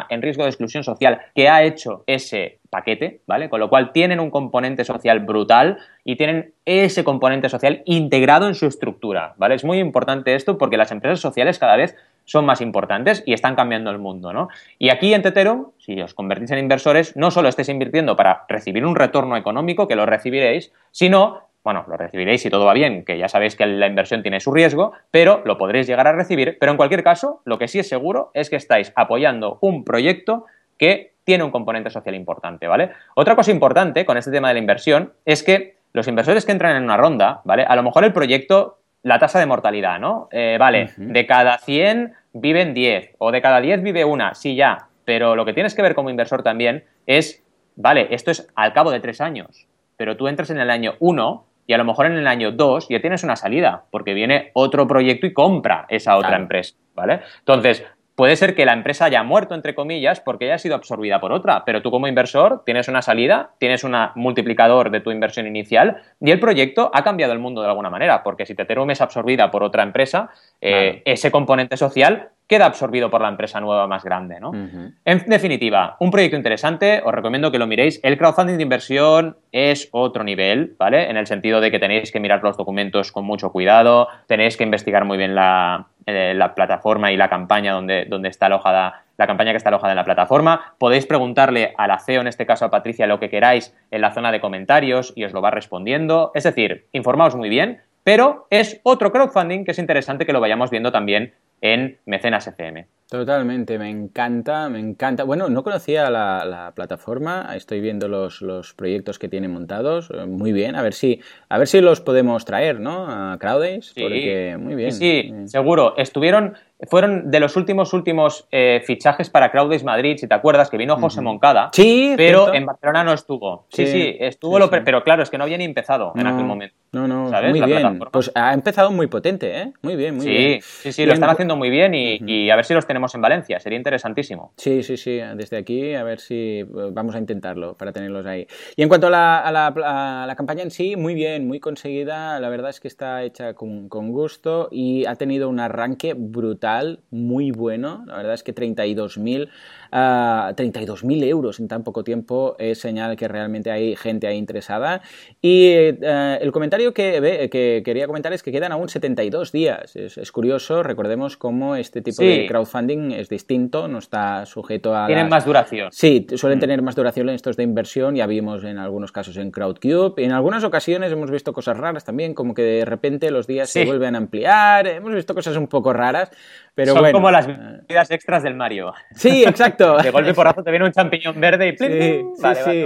en 0.09 0.21
riesgo 0.21 0.43
de 0.43 0.49
exclusión 0.49 0.83
social 0.83 1.21
que 1.35 1.49
ha 1.49 1.63
hecho 1.63 2.03
ese 2.07 2.59
paquete, 2.69 3.21
¿vale? 3.27 3.49
Con 3.49 3.59
lo 3.59 3.69
cual 3.69 3.91
tienen 3.91 4.19
un 4.19 4.31
componente 4.31 4.83
social 4.83 5.19
brutal 5.19 5.77
y 6.03 6.15
tienen 6.15 6.53
ese 6.65 7.03
componente 7.03 7.49
social 7.49 7.83
integrado 7.85 8.47
en 8.47 8.55
su 8.55 8.65
estructura, 8.65 9.35
¿vale? 9.37 9.55
Es 9.55 9.63
muy 9.63 9.79
importante 9.79 10.35
esto 10.35 10.57
porque 10.57 10.77
las 10.77 10.91
empresas 10.91 11.19
sociales 11.19 11.59
cada 11.59 11.75
vez 11.75 11.95
son 12.25 12.45
más 12.45 12.61
importantes 12.61 13.23
y 13.25 13.33
están 13.33 13.55
cambiando 13.55 13.91
el 13.91 13.99
mundo, 13.99 14.33
¿no? 14.33 14.47
Y 14.79 14.89
aquí 14.89 15.13
en 15.13 15.21
Teterum, 15.21 15.67
si 15.77 16.01
os 16.01 16.13
convertís 16.13 16.51
en 16.51 16.59
inversores, 16.59 17.15
no 17.15 17.31
solo 17.31 17.49
estéis 17.49 17.69
invirtiendo 17.69 18.15
para 18.15 18.45
recibir 18.47 18.85
un 18.85 18.95
retorno 18.95 19.37
económico, 19.37 19.87
que 19.87 19.95
lo 19.95 20.05
recibiréis, 20.05 20.71
sino, 20.91 21.41
bueno, 21.63 21.85
lo 21.87 21.95
recibiréis 21.95 22.41
si 22.41 22.49
todo 22.49 22.65
va 22.65 22.73
bien, 22.73 23.05
que 23.05 23.17
ya 23.17 23.29
sabéis 23.29 23.55
que 23.55 23.65
la 23.65 23.87
inversión 23.87 24.21
tiene 24.21 24.39
su 24.39 24.51
riesgo, 24.51 24.91
pero 25.11 25.41
lo 25.45 25.57
podréis 25.57 25.87
llegar 25.87 26.07
a 26.07 26.11
recibir, 26.11 26.57
pero 26.59 26.71
en 26.71 26.77
cualquier 26.77 27.03
caso, 27.03 27.41
lo 27.45 27.57
que 27.57 27.67
sí 27.67 27.79
es 27.79 27.87
seguro 27.87 28.31
es 28.33 28.49
que 28.49 28.57
estáis 28.57 28.91
apoyando 28.95 29.59
un 29.61 29.83
proyecto 29.83 30.45
que 30.77 31.13
tiene 31.23 31.43
un 31.43 31.51
componente 31.51 31.89
social 31.89 32.15
importante, 32.15 32.67
¿vale? 32.67 32.91
Otra 33.15 33.35
cosa 33.35 33.51
importante 33.51 34.05
con 34.05 34.17
este 34.17 34.31
tema 34.31 34.49
de 34.49 34.55
la 34.55 34.59
inversión 34.59 35.13
es 35.25 35.41
que 35.43 35.77
los 35.93 36.07
inversores 36.07 36.45
que 36.45 36.51
entran 36.51 36.75
en 36.75 36.83
una 36.83 36.97
ronda, 36.97 37.41
¿vale? 37.45 37.63
A 37.63 37.75
lo 37.75 37.83
mejor 37.83 38.03
el 38.03 38.11
proyecto 38.11 38.79
la 39.03 39.19
tasa 39.19 39.39
de 39.39 39.45
mortalidad, 39.45 39.99
¿no? 39.99 40.27
Eh, 40.31 40.57
vale, 40.59 40.91
de 40.97 41.25
cada 41.25 41.57
100 41.57 42.13
viven 42.33 42.73
10 42.73 43.15
o 43.19 43.31
de 43.31 43.41
cada 43.41 43.61
10 43.61 43.83
vive 43.83 44.05
una, 44.05 44.33
sí, 44.33 44.55
ya, 44.55 44.87
pero 45.05 45.35
lo 45.35 45.45
que 45.45 45.53
tienes 45.53 45.75
que 45.75 45.81
ver 45.81 45.93
como 45.93 46.09
inversor 46.09 46.41
también 46.41 46.85
es, 47.05 47.43
vale, 47.75 48.07
esto 48.11 48.31
es 48.31 48.47
al 48.55 48.73
cabo 48.73 48.91
de 48.91 49.01
tres 49.01 49.19
años, 49.21 49.67
pero 49.97 50.15
tú 50.17 50.27
entras 50.27 50.49
en 50.49 50.59
el 50.59 50.69
año 50.69 50.95
1 50.99 51.45
y 51.65 51.73
a 51.73 51.77
lo 51.77 51.85
mejor 51.85 52.05
en 52.05 52.13
el 52.13 52.27
año 52.27 52.51
2 52.51 52.87
ya 52.89 53.01
tienes 53.01 53.23
una 53.23 53.35
salida, 53.35 53.85
porque 53.91 54.13
viene 54.13 54.51
otro 54.53 54.87
proyecto 54.87 55.25
y 55.27 55.33
compra 55.33 55.85
esa 55.89 56.17
otra 56.17 56.35
empresa, 56.35 56.75
¿vale? 56.93 57.21
Entonces, 57.39 57.85
puede 58.15 58.35
ser 58.35 58.55
que 58.55 58.65
la 58.65 58.73
empresa 58.73 59.05
haya 59.05 59.23
muerto, 59.23 59.55
entre 59.55 59.75
comillas, 59.75 60.19
porque 60.19 60.45
haya 60.45 60.57
sido 60.57 60.75
absorbida 60.75 61.19
por 61.19 61.31
otra, 61.31 61.65
pero 61.65 61.81
tú 61.81 61.91
como 61.91 62.07
inversor 62.07 62.63
tienes 62.65 62.87
una 62.87 63.01
salida, 63.01 63.51
tienes 63.59 63.83
un 63.83 63.95
multiplicador 64.15 64.91
de 64.91 65.01
tu 65.01 65.11
inversión 65.11 65.47
inicial 65.47 65.97
y 66.19 66.31
el 66.31 66.39
proyecto 66.39 66.91
ha 66.93 67.03
cambiado 67.03 67.33
el 67.33 67.39
mundo 67.39 67.61
de 67.61 67.67
alguna 67.67 67.89
manera, 67.89 68.23
porque 68.23 68.45
si 68.45 68.55
Teterum 68.55 68.89
es 68.91 69.01
absorbida 69.01 69.51
por 69.51 69.63
otra 69.63 69.83
empresa, 69.83 70.29
eh, 70.61 71.01
ese 71.05 71.31
componente 71.31 71.77
social 71.77 72.29
queda 72.47 72.65
absorbido 72.65 73.09
por 73.09 73.21
la 73.21 73.29
empresa 73.29 73.59
nueva 73.61 73.87
más 73.87 74.03
grande, 74.03 74.39
¿no? 74.39 74.51
En 74.53 75.23
definitiva, 75.27 75.95
un 75.99 76.11
proyecto 76.11 76.35
interesante, 76.35 77.01
os 77.03 77.13
recomiendo 77.13 77.51
que 77.51 77.57
lo 77.57 77.67
miréis. 77.67 77.99
El 78.03 78.17
crowdfunding 78.17 78.57
de 78.57 78.63
inversión 78.63 79.37
es 79.51 79.87
otro 79.91 80.23
nivel, 80.23 80.75
¿vale? 80.77 81.09
En 81.09 81.17
el 81.17 81.25
sentido 81.25 81.61
de 81.61 81.71
que 81.71 81.79
tenéis 81.79 82.11
que 82.11 82.19
mirar 82.19 82.43
los 82.43 82.57
documentos 82.57 83.11
con 83.11 83.25
mucho 83.25 83.51
cuidado, 83.51 84.07
tenéis 84.27 84.57
que 84.57 84.65
investigar 84.65 85.05
muy 85.05 85.17
bien 85.17 85.35
la, 85.35 85.87
eh, 86.05 86.39
plataforma 86.55 87.11
y 87.11 87.17
la 87.17 87.29
campaña 87.29 87.73
donde, 87.73 88.05
donde 88.05 88.29
está 88.29 88.47
alojada 88.47 89.03
la 89.17 89.27
campaña 89.27 89.51
que 89.51 89.57
está 89.57 89.69
alojada 89.69 89.93
en 89.93 89.97
la 89.97 90.03
plataforma. 90.03 90.73
Podéis 90.77 91.05
preguntarle 91.05 91.73
a 91.77 91.87
la 91.87 91.99
CEO, 91.99 92.21
en 92.21 92.27
este 92.27 92.45
caso 92.45 92.65
a 92.65 92.71
Patricia, 92.71 93.07
lo 93.07 93.19
que 93.19 93.29
queráis 93.29 93.75
en 93.91 94.01
la 94.01 94.11
zona 94.11 94.31
de 94.31 94.41
comentarios 94.41 95.13
y 95.15 95.23
os 95.23 95.33
lo 95.33 95.41
va 95.41 95.51
respondiendo. 95.51 96.31
Es 96.33 96.43
decir, 96.43 96.87
informaos 96.93 97.35
muy 97.35 97.49
bien, 97.49 97.81
pero 98.03 98.47
es 98.49 98.79
otro 98.83 99.11
crowdfunding 99.11 99.65
que 99.65 99.71
es 99.71 99.79
interesante 99.79 100.25
que 100.25 100.33
lo 100.33 100.41
vayamos 100.41 100.69
viendo 100.69 100.91
también 100.91 101.33
en 101.61 101.99
Mecenas 102.05 102.47
FM. 102.47 102.87
Totalmente, 103.09 103.77
me 103.77 103.89
encanta, 103.89 104.69
me 104.69 104.79
encanta. 104.79 105.23
Bueno, 105.23 105.47
no 105.47 105.63
conocía 105.63 106.09
la, 106.09 106.71
plataforma, 106.75 107.49
estoy 107.55 107.79
viendo 107.79 108.07
los, 108.07 108.41
los, 108.41 108.73
proyectos 108.73 109.19
que 109.19 109.27
tiene 109.27 109.47
montados, 109.47 110.09
eh, 110.11 110.25
muy 110.25 110.51
bien, 110.51 110.75
a 110.75 110.81
ver 110.81 110.93
si, 110.93 111.19
a 111.49 111.59
ver 111.59 111.67
si 111.67 111.79
los 111.81 112.01
podemos 112.01 112.43
traer, 112.45 112.79
¿no? 112.79 113.05
A 113.07 113.37
Crowdays, 113.39 113.93
porque 113.95 114.57
muy 114.59 114.73
bien. 114.73 114.91
Sí, 114.91 115.25
sí, 115.27 115.47
seguro. 115.47 115.93
Estuvieron, 115.97 116.55
fueron 116.89 117.29
de 117.29 117.39
los 117.39 117.55
últimos 117.55 117.93
últimos 117.93 118.47
eh, 118.51 118.81
fichajes 118.83 119.29
para 119.29 119.51
Crowdays 119.51 119.83
Madrid, 119.83 120.17
si 120.17 120.27
te 120.27 120.33
acuerdas, 120.33 120.71
que 120.71 120.77
vino 120.77 120.97
José 120.97 121.21
Moncada. 121.21 121.69
Sí, 121.73 122.13
pero 122.17 122.53
en 122.53 122.65
Barcelona 122.65 123.03
no 123.03 123.13
estuvo. 123.13 123.67
Sí, 123.69 123.85
sí, 123.85 124.17
estuvo, 124.19 124.57
lo, 124.57 124.71
pero 124.71 125.03
claro, 125.03 125.21
es 125.21 125.29
que 125.29 125.37
no 125.37 125.43
había 125.43 125.57
ni 125.57 125.65
empezado 125.65 126.13
en 126.15 126.25
aquel 126.25 126.45
momento. 126.45 126.75
No, 126.93 127.07
no, 127.07 127.29
muy 127.49 127.61
bien. 127.61 127.99
Pues 128.11 128.31
ha 128.33 128.53
empezado 128.53 128.91
muy 128.91 129.07
potente, 129.07 129.59
¿eh? 129.59 129.73
Muy 129.81 129.95
bien, 129.95 130.15
muy 130.15 130.25
bien. 130.25 130.61
Sí, 130.61 130.91
sí, 130.91 131.05
lo 131.05 131.13
están 131.13 131.29
haciendo 131.29 131.55
muy 131.55 131.69
bien 131.69 131.93
y, 131.93 132.19
y 132.25 132.49
a 132.49 132.55
ver 132.55 132.65
si 132.65 132.73
los 132.73 132.87
tenemos 132.87 132.92
en 133.13 133.21
Valencia. 133.21 133.59
Sería 133.59 133.77
interesantísimo. 133.77 134.53
Sí, 134.57 134.83
sí, 134.83 134.97
sí. 134.97 135.19
Desde 135.35 135.57
aquí, 135.57 135.93
a 135.93 136.03
ver 136.03 136.19
si 136.19 136.59
eh, 136.59 136.65
vamos 136.91 137.15
a 137.15 137.19
intentarlo 137.19 137.75
para 137.77 137.91
tenerlos 137.91 138.25
ahí. 138.25 138.47
Y 138.75 138.83
en 138.83 138.89
cuanto 138.89 139.07
a 139.07 139.09
la, 139.09 140.33
campaña 140.37 140.63
en 140.63 140.71
sí, 140.71 140.95
muy 140.95 141.13
bien, 141.13 141.47
muy 141.47 141.59
conseguida. 141.59 142.39
La 142.39 142.49
verdad 142.49 142.69
es 142.69 142.79
que 142.79 142.87
está 142.87 143.23
hecha 143.23 143.53
con, 143.53 143.89
gusto 143.89 144.69
y 144.71 145.05
ha 145.05 145.15
tenido 145.15 145.49
un 145.49 145.59
arranque 145.59 146.13
brutal, 146.13 146.99
muy 147.09 147.51
bueno. 147.51 148.03
La 148.07 148.17
verdad 148.17 148.33
es 148.33 148.43
que 148.43 148.53
32.000 148.53 149.47
uh, 149.91 151.23
euros 151.23 151.59
en 151.59 151.67
tan 151.67 151.83
poco 151.83 152.03
tiempo 152.03 152.55
es 152.59 152.79
señal 152.79 153.15
que 153.15 153.27
realmente 153.27 153.71
hay 153.71 153.95
gente 153.95 154.27
ahí 154.27 154.37
interesada. 154.37 155.01
Y 155.41 155.67
eh, 155.67 156.37
el 156.41 156.51
comentario 156.51 156.93
que, 156.93 157.49
que, 157.51 157.81
quería 157.83 158.07
comentar 158.07 158.33
es 158.33 158.43
que 158.43 158.51
quedan 158.51 158.71
aún 158.71 158.89
72 158.89 159.51
días. 159.51 159.95
Es, 159.95 160.17
es 160.17 160.31
curioso, 160.31 160.83
recordemos 160.83 161.37
cómo 161.37 161.75
este 161.75 162.01
tipo 162.01 162.23
de 162.23 162.45
crowdfunding 162.47 162.82
es 162.89 163.29
distinto, 163.29 163.87
no 163.87 163.99
está 163.99 164.45
sujeto 164.45 164.95
a... 164.95 165.07
Tienen 165.07 165.29
más 165.29 165.45
duración. 165.45 165.89
Sí, 165.91 166.27
suelen 166.35 166.57
mm. 166.57 166.61
tener 166.61 166.81
más 166.81 166.95
duración 166.95 167.29
en 167.29 167.35
estos 167.35 167.57
de 167.57 167.63
inversión, 167.63 168.15
ya 168.15 168.27
vimos 168.27 168.63
en 168.63 168.77
algunos 168.77 169.11
casos 169.11 169.37
en 169.37 169.51
Crowdcube. 169.51 170.23
En 170.23 170.31
algunas 170.31 170.63
ocasiones 170.63 171.11
hemos 171.11 171.31
visto 171.31 171.53
cosas 171.53 171.77
raras 171.77 172.03
también, 172.03 172.33
como 172.33 172.53
que 172.53 172.63
de 172.63 172.85
repente 172.85 173.31
los 173.31 173.47
días 173.47 173.69
se 173.69 173.85
vuelven 173.85 174.15
a 174.15 174.17
ampliar, 174.17 174.87
hemos 174.87 175.13
visto 175.13 175.33
cosas 175.33 175.57
un 175.57 175.67
poco 175.67 175.93
raras, 175.93 176.31
pero 176.75 176.93
Son 176.95 177.11
como 177.11 177.29
las 177.29 177.47
vidas 177.87 178.09
extras 178.09 178.41
del 178.41 178.55
Mario. 178.55 178.93
Sí, 179.11 179.43
exacto. 179.43 179.97
de 180.03 180.09
golpe 180.09 180.33
porrazo 180.33 180.63
te 180.63 180.71
viene 180.71 180.85
un 180.85 180.91
champiñón 180.91 181.39
verde 181.39 181.67
y 181.67 181.77
Sí, 181.77 181.85
sí, 181.85 182.79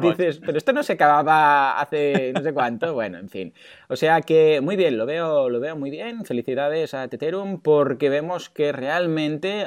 dices, 0.00 0.40
pero 0.44 0.56
esto 0.56 0.72
no 0.72 0.82
se 0.82 0.94
acababa 0.94 1.78
hace 1.78 2.32
no 2.34 2.40
sé 2.40 2.52
cuánto. 2.52 2.92
Bueno, 3.02 3.18
en 3.18 3.28
fin. 3.28 3.52
O 3.88 3.96
sea 3.96 4.20
que 4.20 4.60
muy 4.60 4.76
bien, 4.76 4.96
lo 4.96 5.06
veo, 5.06 5.48
lo 5.50 5.58
veo 5.58 5.76
muy 5.76 5.90
bien. 5.90 6.24
Felicidades 6.24 6.94
a 6.94 7.08
Teterum 7.08 7.60
porque 7.60 8.08
vemos 8.10 8.48
que 8.48 8.70
realmente 8.70 9.66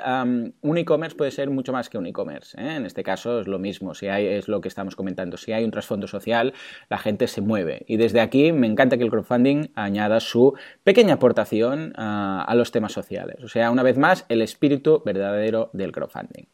un 0.61 0.77
e-commerce 0.77 1.17
puede 1.17 1.31
ser 1.31 1.49
mucho 1.49 1.73
más 1.73 1.89
que 1.89 1.97
un 1.97 2.05
e-commerce. 2.05 2.57
¿eh? 2.59 2.75
En 2.75 2.85
este 2.85 3.03
caso 3.03 3.41
es 3.41 3.47
lo 3.47 3.59
mismo, 3.59 3.93
si 3.93 4.07
hay, 4.07 4.25
es 4.25 4.47
lo 4.47 4.61
que 4.61 4.69
estamos 4.69 4.95
comentando. 4.95 5.37
Si 5.37 5.51
hay 5.51 5.65
un 5.65 5.71
trasfondo 5.71 6.07
social, 6.07 6.53
la 6.89 6.97
gente 6.97 7.27
se 7.27 7.41
mueve. 7.41 7.83
Y 7.87 7.97
desde 7.97 8.21
aquí 8.21 8.53
me 8.53 8.67
encanta 8.67 8.97
que 8.97 9.03
el 9.03 9.09
crowdfunding 9.09 9.67
añada 9.75 10.19
su 10.19 10.53
pequeña 10.83 11.15
aportación 11.15 11.93
a 11.97 12.53
los 12.55 12.71
temas 12.71 12.93
sociales. 12.93 13.34
O 13.43 13.47
sea, 13.47 13.71
una 13.71 13.83
vez 13.83 13.97
más, 13.97 14.25
el 14.29 14.41
espíritu 14.41 15.01
verdadero 15.05 15.69
del 15.73 15.91
crowdfunding. 15.91 16.45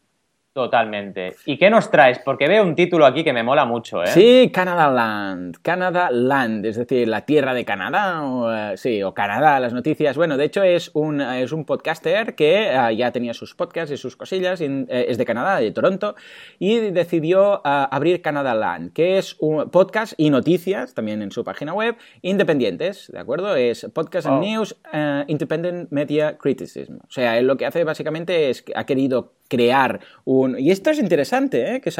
Totalmente. 0.53 1.35
¿Y 1.45 1.57
qué 1.57 1.69
nos 1.69 1.89
traes? 1.89 2.19
Porque 2.19 2.49
veo 2.49 2.63
un 2.63 2.75
título 2.75 3.05
aquí 3.05 3.23
que 3.23 3.31
me 3.31 3.41
mola 3.41 3.63
mucho, 3.63 4.03
¿eh? 4.03 4.07
Sí, 4.07 4.51
Canada 4.53 4.89
Land. 4.91 5.59
Canada 5.61 6.09
Land, 6.11 6.65
es 6.65 6.75
decir, 6.75 7.07
la 7.07 7.21
tierra 7.25 7.53
de 7.53 7.63
Canadá, 7.63 8.21
o, 8.21 8.53
eh, 8.53 8.75
sí, 8.75 9.01
o 9.01 9.13
Canadá, 9.13 9.61
las 9.61 9.71
noticias. 9.71 10.17
Bueno, 10.17 10.35
de 10.35 10.43
hecho 10.43 10.61
es 10.61 10.91
un, 10.93 11.21
es 11.21 11.53
un 11.53 11.63
podcaster 11.63 12.35
que 12.35 12.69
eh, 12.69 12.95
ya 12.97 13.13
tenía 13.13 13.33
sus 13.33 13.55
podcasts 13.55 13.93
y 13.93 13.97
sus 13.97 14.17
cosillas, 14.17 14.59
eh, 14.59 14.85
es 14.89 15.17
de 15.17 15.23
Canadá, 15.23 15.57
de 15.57 15.71
Toronto, 15.71 16.15
y 16.59 16.79
decidió 16.91 17.61
abrir 17.63 18.21
Canada 18.21 18.53
Land, 18.53 18.91
que 18.91 19.17
es 19.17 19.37
un 19.39 19.69
podcast 19.69 20.15
y 20.17 20.31
noticias, 20.31 20.93
también 20.93 21.21
en 21.21 21.31
su 21.31 21.45
página 21.45 21.73
web, 21.73 21.95
independientes, 22.21 23.09
¿de 23.09 23.19
acuerdo? 23.19 23.55
Es 23.55 23.89
Podcast 23.93 24.27
and. 24.27 24.43
News 24.43 24.75
Independent 25.27 25.91
Media 25.91 26.37
Criticism. 26.37 26.97
O 27.07 27.09
sea, 27.11 27.37
él 27.37 27.47
lo 27.47 27.55
que 27.55 27.65
hace 27.65 27.85
básicamente 27.85 28.49
es 28.49 28.63
que 28.63 28.73
ha 28.75 28.85
querido 28.85 29.31
crear 29.51 29.99
un... 30.23 30.57
Y 30.57 30.71
esto 30.71 30.91
es 30.91 30.97
interesante, 30.97 31.75
¿eh? 31.75 31.81
que, 31.81 31.91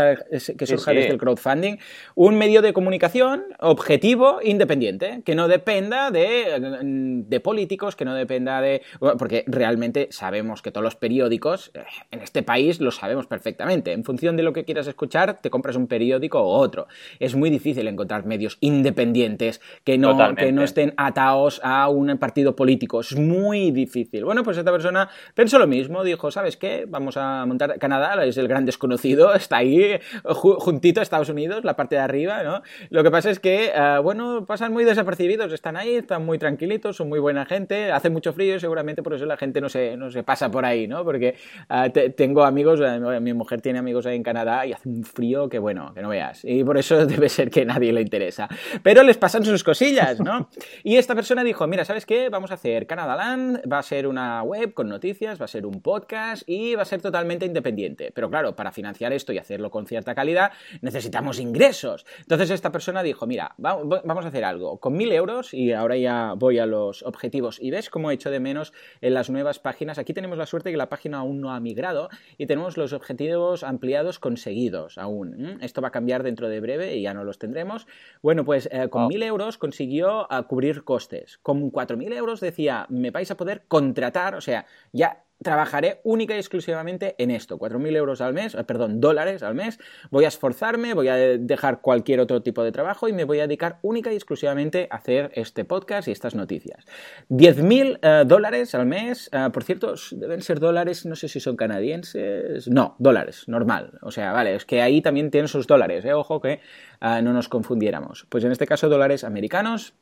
que 0.58 0.66
surja 0.66 0.94
desde 0.94 1.10
el 1.10 1.18
crowdfunding, 1.18 1.76
un 2.16 2.38
medio 2.38 2.62
de 2.62 2.72
comunicación 2.72 3.44
objetivo, 3.60 4.40
independiente, 4.42 5.22
que 5.26 5.36
no 5.36 5.50
dependa 5.50 6.12
de, 6.12 7.26
de 7.28 7.40
políticos, 7.42 7.98
que 7.98 8.06
no 8.06 8.16
dependa 8.16 8.62
de... 8.62 8.84
porque 9.20 9.44
realmente 9.48 10.08
sabemos 10.12 10.62
que 10.62 10.72
todos 10.72 10.86
los 10.86 10.96
periódicos 10.96 11.72
eh, 11.74 11.84
en 12.12 12.22
este 12.22 12.42
país 12.42 12.80
lo 12.80 12.92
sabemos 12.92 13.28
perfectamente. 13.28 13.92
En 13.92 14.06
función 14.06 14.38
de 14.38 14.44
lo 14.44 14.54
que 14.54 14.64
quieras 14.64 14.88
escuchar, 14.88 15.42
te 15.42 15.50
compras 15.50 15.76
un 15.76 15.88
periódico 15.88 16.40
o 16.40 16.58
otro. 16.58 16.88
Es 17.20 17.36
muy 17.36 17.50
difícil 17.50 17.86
encontrar 17.90 18.26
medios 18.26 18.60
independientes 18.62 19.60
que 19.84 19.98
no, 19.98 20.36
que 20.36 20.54
no 20.54 20.64
estén 20.64 20.94
atados 20.96 21.60
a 21.66 21.90
un 21.90 22.18
partido 22.18 22.56
político. 22.56 23.02
Es 23.02 23.18
muy 23.18 23.72
difícil. 23.72 24.24
Bueno, 24.24 24.44
pues 24.44 24.58
esta 24.58 24.72
persona 24.72 25.10
pensó 25.36 25.60
lo 25.60 25.68
mismo, 25.68 26.06
dijo, 26.06 26.32
¿sabes 26.32 26.56
qué? 26.56 26.86
Vamos 26.88 27.18
a 27.18 27.41
montar 27.46 27.78
Canadá, 27.80 28.24
es 28.26 28.38
el 28.38 28.48
gran 28.48 28.66
desconocido, 28.66 29.34
está 29.36 29.58
ahí 29.58 30.00
juntito 30.24 31.00
a 31.00 31.04
Estados 31.04 31.30
Unidos, 31.30 31.64
la 31.64 31.76
parte 31.76 31.96
de 31.96 32.02
arriba, 32.02 32.44
¿no? 32.44 32.62
Lo 32.90 33.04
que 33.04 33.12
pasa 33.12 33.30
es 33.30 33.40
que, 33.40 33.72
eh, 33.74 34.00
bueno, 34.04 34.46
pasan 34.46 34.74
muy 34.74 34.84
desapercibidos, 34.84 35.52
están 35.54 35.78
ahí, 35.78 35.96
están 35.96 36.26
muy 36.26 36.38
tranquilitos, 36.38 36.98
son 36.98 37.10
muy 37.10 37.20
buena 37.20 37.46
gente, 37.46 37.92
hace 37.92 38.10
mucho 38.10 38.34
frío 38.34 38.60
seguramente 38.60 39.04
por 39.04 39.14
eso 39.14 39.26
la 39.26 39.38
gente 39.38 39.62
no 39.62 39.70
se, 39.70 39.98
no 39.98 40.12
se 40.12 40.24
pasa 40.24 40.50
por 40.50 40.66
ahí, 40.66 40.88
¿no? 40.88 41.04
Porque 41.04 41.36
eh, 41.70 42.10
tengo 42.16 42.44
amigos, 42.44 42.80
eh, 42.82 43.20
mi 43.20 43.34
mujer 43.34 43.62
tiene 43.62 43.80
amigos 43.80 44.06
ahí 44.06 44.16
en 44.16 44.24
Canadá 44.24 44.66
y 44.66 44.74
hace 44.74 44.90
un 44.90 45.04
frío 45.04 45.50
que, 45.50 45.60
bueno, 45.60 45.94
que 45.94 46.02
no 46.02 46.10
veas. 46.10 46.42
Y 46.44 46.64
por 46.64 46.78
eso 46.78 47.06
debe 47.06 47.30
ser 47.30 47.50
que 47.50 47.66
nadie 47.66 47.94
le 47.94 48.02
interesa. 48.02 48.48
Pero 48.84 49.04
les 49.04 49.18
pasan 49.18 49.46
sus 49.46 49.64
cosillas, 49.64 50.20
¿no? 50.20 50.50
Y 50.84 50.98
esta 50.98 51.16
persona 51.16 51.44
dijo, 51.44 51.68
mira, 51.68 51.86
¿sabes 51.86 52.06
qué? 52.06 52.30
Vamos 52.30 52.52
a 52.52 52.56
hacer 52.56 52.88
Canadá 52.88 53.16
Land, 53.16 53.62
va 53.72 53.80
a 53.80 53.84
ser 53.84 54.08
una 54.08 54.42
web 54.44 54.74
con 54.74 54.90
noticias, 54.90 55.40
va 55.40 55.46
a 55.46 55.48
ser 55.48 55.66
un 55.66 55.82
podcast 55.82 56.44
y 56.48 56.76
va 56.76 56.82
a 56.82 56.86
ser 56.86 57.02
totalmente 57.02 57.31
independiente. 57.40 58.12
Pero 58.14 58.30
claro, 58.30 58.56
para 58.56 58.72
financiar 58.72 59.14
esto 59.14 59.34
y 59.34 59.38
hacerlo 59.38 59.72
con 59.72 59.86
cierta 59.86 60.16
calidad, 60.16 60.52
necesitamos 60.82 61.40
ingresos. 61.40 62.06
Entonces 62.20 62.50
esta 62.50 62.72
persona 62.72 63.04
dijo, 63.04 63.28
mira, 63.28 63.56
vamos 63.58 64.26
a 64.26 64.28
hacer 64.28 64.44
algo. 64.44 64.80
Con 64.80 64.94
mil 64.94 65.12
euros, 65.12 65.54
y 65.54 65.72
ahora 65.72 65.98
ya 65.98 66.34
voy 66.38 66.60
a 66.60 66.66
los 66.66 67.04
objetivos, 67.04 67.60
y 67.62 67.72
ves 67.72 67.90
cómo 67.90 68.12
he 68.12 68.14
hecho 68.14 68.32
de 68.32 68.40
menos 68.40 68.74
en 69.02 69.14
las 69.14 69.30
nuevas 69.30 69.60
páginas. 69.60 69.98
Aquí 69.98 70.14
tenemos 70.14 70.38
la 70.38 70.46
suerte 70.46 70.72
que 70.72 70.78
la 70.78 70.90
página 70.90 71.20
aún 71.20 71.42
no 71.42 71.54
ha 71.54 71.60
migrado 71.60 72.10
y 72.38 72.46
tenemos 72.46 72.78
los 72.78 72.94
objetivos 72.94 73.64
ampliados 73.64 74.20
conseguidos 74.20 74.98
aún. 74.98 75.60
Esto 75.62 75.82
va 75.82 75.90
a 75.90 75.92
cambiar 75.92 76.24
dentro 76.24 76.50
de 76.50 76.60
breve 76.60 76.96
y 76.96 77.04
ya 77.04 77.14
no 77.14 77.24
los 77.24 77.40
tendremos. 77.40 77.88
Bueno, 78.22 78.46
pues 78.46 78.70
eh, 78.72 78.90
con 78.90 79.08
mil 79.08 79.24
euros 79.24 79.58
consiguió 79.58 80.32
ah, 80.32 80.44
cubrir 80.44 80.84
costes. 80.84 81.40
Con 81.42 81.70
cuatro 81.70 81.98
mil 81.98 82.14
euros 82.14 82.40
decía, 82.40 82.86
me 82.90 83.12
vais 83.12 83.32
a 83.32 83.38
poder 83.38 83.64
contratar, 83.68 84.36
o 84.36 84.42
sea, 84.42 84.66
ya 84.92 85.24
trabajaré 85.42 86.02
única 86.04 86.36
y 86.36 86.38
exclusivamente 86.38 87.16
en 87.18 87.32
esto, 87.32 87.58
4.000 87.58 87.96
euros 87.96 88.22
al 88.22 88.34
mes, 88.34 88.56
eh, 88.56 88.64
perdón, 88.64 89.02
dólares 89.02 89.44
al 89.44 89.56
mes, 89.56 89.80
voy 90.10 90.26
a 90.26 90.28
esforzarme, 90.28 90.94
voy 90.94 91.08
a 91.08 91.16
dejar 91.16 91.82
cualquier 91.82 92.20
otro 92.20 92.42
tipo 92.42 92.64
de 92.64 92.72
trabajo 92.72 93.08
y 93.08 93.14
me 93.14 93.24
voy 93.24 93.40
a 93.40 93.48
dedicar 93.48 93.80
única 93.82 94.12
y 94.12 94.16
exclusivamente 94.16 94.88
a 94.92 94.98
hacer 94.98 95.32
este 95.36 95.66
podcast 95.66 96.08
y 96.08 96.12
estas 96.12 96.36
noticias. 96.36 96.86
10.000 97.30 98.00
eh, 98.02 98.24
dólares 98.26 98.76
al 98.76 98.86
mes, 98.86 99.30
eh, 99.34 99.50
por 99.52 99.64
cierto, 99.64 99.96
deben 100.12 100.42
ser 100.42 100.60
dólares, 100.60 101.06
no 101.06 101.16
sé 101.16 101.28
si 101.28 101.40
son 101.40 101.56
canadienses, 101.56 102.68
no, 102.68 102.96
dólares, 103.00 103.48
normal, 103.48 104.00
o 104.02 104.12
sea, 104.12 104.32
vale, 104.32 104.56
es 104.56 104.66
que 104.66 104.82
ahí 104.82 105.02
también 105.02 105.32
tienen 105.32 105.48
sus 105.48 105.68
dólares, 105.68 106.06
ojo 106.14 106.40
que 106.40 106.60
no 107.02 107.34
nos 107.34 107.50
confundiéramos. 107.50 108.28
Pues 108.30 108.44
en 108.44 108.52
este 108.52 108.68
caso 108.68 108.88
dólares 108.88 109.24
americanos, 109.24 109.96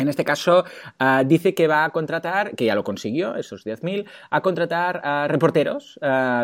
en 0.00 0.08
este 0.08 0.24
caso, 0.24 0.64
ah, 0.98 1.22
dice 1.24 1.54
que 1.54 1.68
va 1.68 1.84
a 1.84 1.90
contratar, 1.90 2.54
que 2.56 2.64
ya 2.64 2.74
lo 2.74 2.84
consiguió, 2.84 3.36
esos 3.36 3.64
10.000, 3.66 4.06
a 4.30 4.40
contratar 4.40 5.00
a 5.04 5.28
reporteros 5.28 5.98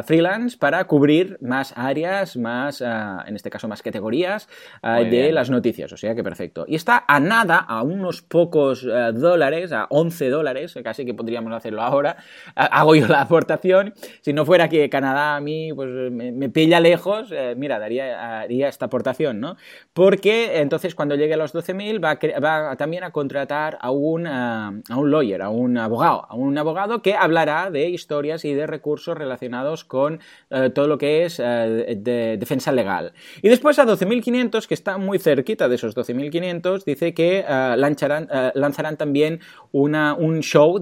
freelance 0.05 0.59
para 0.59 0.85
cubrir 0.85 1.39
más 1.41 1.73
áreas, 1.77 2.37
más, 2.37 2.83
ah, 2.83 3.25
en 3.27 3.37
este 3.37 3.51
caso, 3.51 3.69
más 3.69 3.83
categorías 3.83 4.49
ah, 4.83 5.01
de 5.01 5.33
las 5.33 5.51
noticias. 5.51 5.93
O 5.93 5.97
sea 5.97 6.15
que 6.15 6.23
perfecto. 6.23 6.65
Y 6.69 6.75
está 6.75 7.05
a 7.07 7.21
nada, 7.21 7.59
a 7.59 7.83
unos 7.83 8.23
pocos 8.23 8.85
dólares, 8.85 9.73
a 9.73 9.87
11 9.91 10.31
dólares, 10.31 10.79
casi 10.85 11.05
que 11.05 11.15
podríamos 11.15 11.53
hacerlo 11.53 11.83
ahora. 11.83 12.17
hago 12.55 12.95
yo 12.95 13.07
la 13.09 13.23
aportación. 13.23 13.95
Si 14.21 14.33
no 14.33 14.45
fuera 14.45 14.69
que 14.69 14.89
Canadá 14.91 15.37
a 15.37 15.41
mí 15.41 15.73
pues, 15.73 15.89
me, 16.13 16.49
pilla 16.51 16.81
lejos, 16.81 17.31
eh, 17.33 17.55
mira, 17.57 17.79
daría, 17.79 18.41
haría 18.41 18.69
esta 18.69 18.87
aportación, 18.87 19.41
¿no? 19.41 19.57
Porque 19.93 20.61
entonces 20.61 20.95
cuando 20.95 21.15
llegue 21.15 21.35
a 21.35 21.37
los 21.37 21.55
12.000 21.55 22.03
va, 22.03 22.19
va 22.41 22.77
también 22.77 23.05
a 23.05 23.11
contratar 23.11 23.46
a 23.53 23.91
un, 23.91 24.27
eh, 24.27 24.31
a 24.31 24.97
un 24.97 25.11
lawyer, 25.11 25.43
a 25.43 25.49
un 25.49 25.77
abogado, 25.79 26.27
a 26.29 26.35
un 26.35 26.57
abogado 26.59 27.03
que 27.03 27.15
hablará 27.15 27.71
de 27.71 27.89
historias 27.89 28.45
y 28.45 28.55
de 28.55 28.67
recursos 28.67 29.17
relacionados 29.17 29.85
con 29.85 30.21
eh, 30.51 30.71
todo 30.71 30.89
lo 30.89 30.99
que 30.99 31.25
es 31.25 31.41
eh, 31.41 31.97
de 31.99 32.37
defensa 32.39 32.73
legal. 32.73 33.13
Y 33.43 33.49
después 33.49 33.79
a 33.79 33.87
12.500, 33.87 34.67
que 34.67 34.75
está 34.75 34.99
muy 34.99 35.19
cerquita 35.19 35.69
de 35.69 35.75
esos 35.77 35.97
12.500, 35.97 36.85
dice 36.85 37.15
que 37.15 37.45
lanzarán, 37.77 38.29
lanzarán 38.55 38.97
también 38.97 39.41
una, 39.73 40.15
un 40.15 40.41
show 40.41 40.79